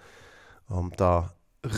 [0.71, 1.35] ähm, da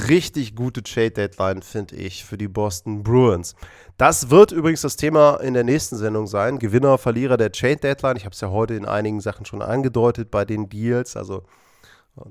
[0.08, 3.54] richtig gute Trade-Deadline, finde ich, für die Boston Bruins.
[3.98, 6.58] Das wird übrigens das Thema in der nächsten Sendung sein.
[6.58, 8.16] Gewinner, Verlierer der Trade-Deadline.
[8.16, 11.18] Ich habe es ja heute in einigen Sachen schon angedeutet bei den Deals.
[11.18, 11.44] Also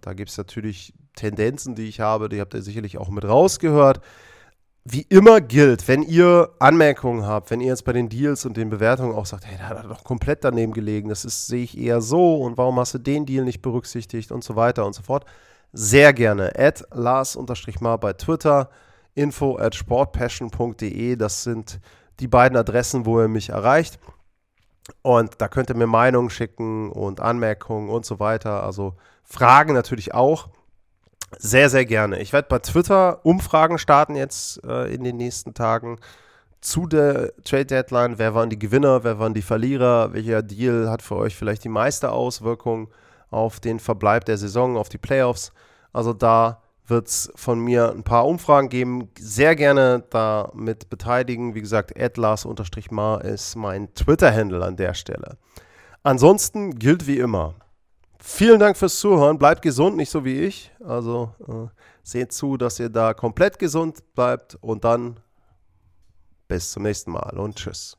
[0.01, 4.01] da gibt es natürlich Tendenzen, die ich habe, die habt ihr sicherlich auch mit rausgehört.
[4.85, 8.71] Wie immer gilt, wenn ihr Anmerkungen habt, wenn ihr jetzt bei den Deals und den
[8.71, 11.77] Bewertungen auch sagt, hey, da hat er doch komplett daneben gelegen, das ist, sehe ich
[11.77, 15.03] eher so und warum hast du den Deal nicht berücksichtigt und so weiter und so
[15.03, 15.27] fort,
[15.73, 16.59] sehr gerne.
[16.59, 18.71] At Lars-mal bei Twitter,
[19.15, 21.81] info at sportpassion.de, das sind
[22.21, 23.99] die beiden Adressen, wo ihr mich erreicht.
[25.03, 28.63] Und da könnt ihr mir Meinungen schicken und Anmerkungen und so weiter.
[28.65, 30.49] Also Fragen natürlich auch.
[31.39, 32.21] Sehr, sehr gerne.
[32.21, 35.99] Ich werde bei Twitter Umfragen starten jetzt äh, in den nächsten Tagen
[36.61, 38.19] zu der Trade Deadline.
[38.19, 41.69] Wer waren die Gewinner, wer waren die Verlierer, welcher Deal hat für euch vielleicht die
[41.69, 42.89] meiste Auswirkung
[43.31, 45.53] auf den Verbleib der Saison, auf die Playoffs.
[45.93, 49.09] Also da wird es von mir ein paar Umfragen geben.
[49.19, 51.55] Sehr gerne damit beteiligen.
[51.55, 55.37] Wie gesagt, atlas-mar ist mein Twitter-Handle an der Stelle.
[56.03, 57.55] Ansonsten gilt wie immer,
[58.23, 59.39] Vielen Dank fürs Zuhören.
[59.39, 60.71] Bleibt gesund, nicht so wie ich.
[60.85, 61.69] Also äh,
[62.03, 65.21] seht zu, dass ihr da komplett gesund bleibt und dann
[66.47, 67.97] bis zum nächsten Mal und tschüss.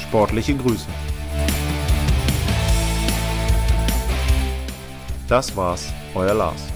[0.00, 0.86] Sportliche Grüße.
[5.28, 6.75] Das war's, euer Lars.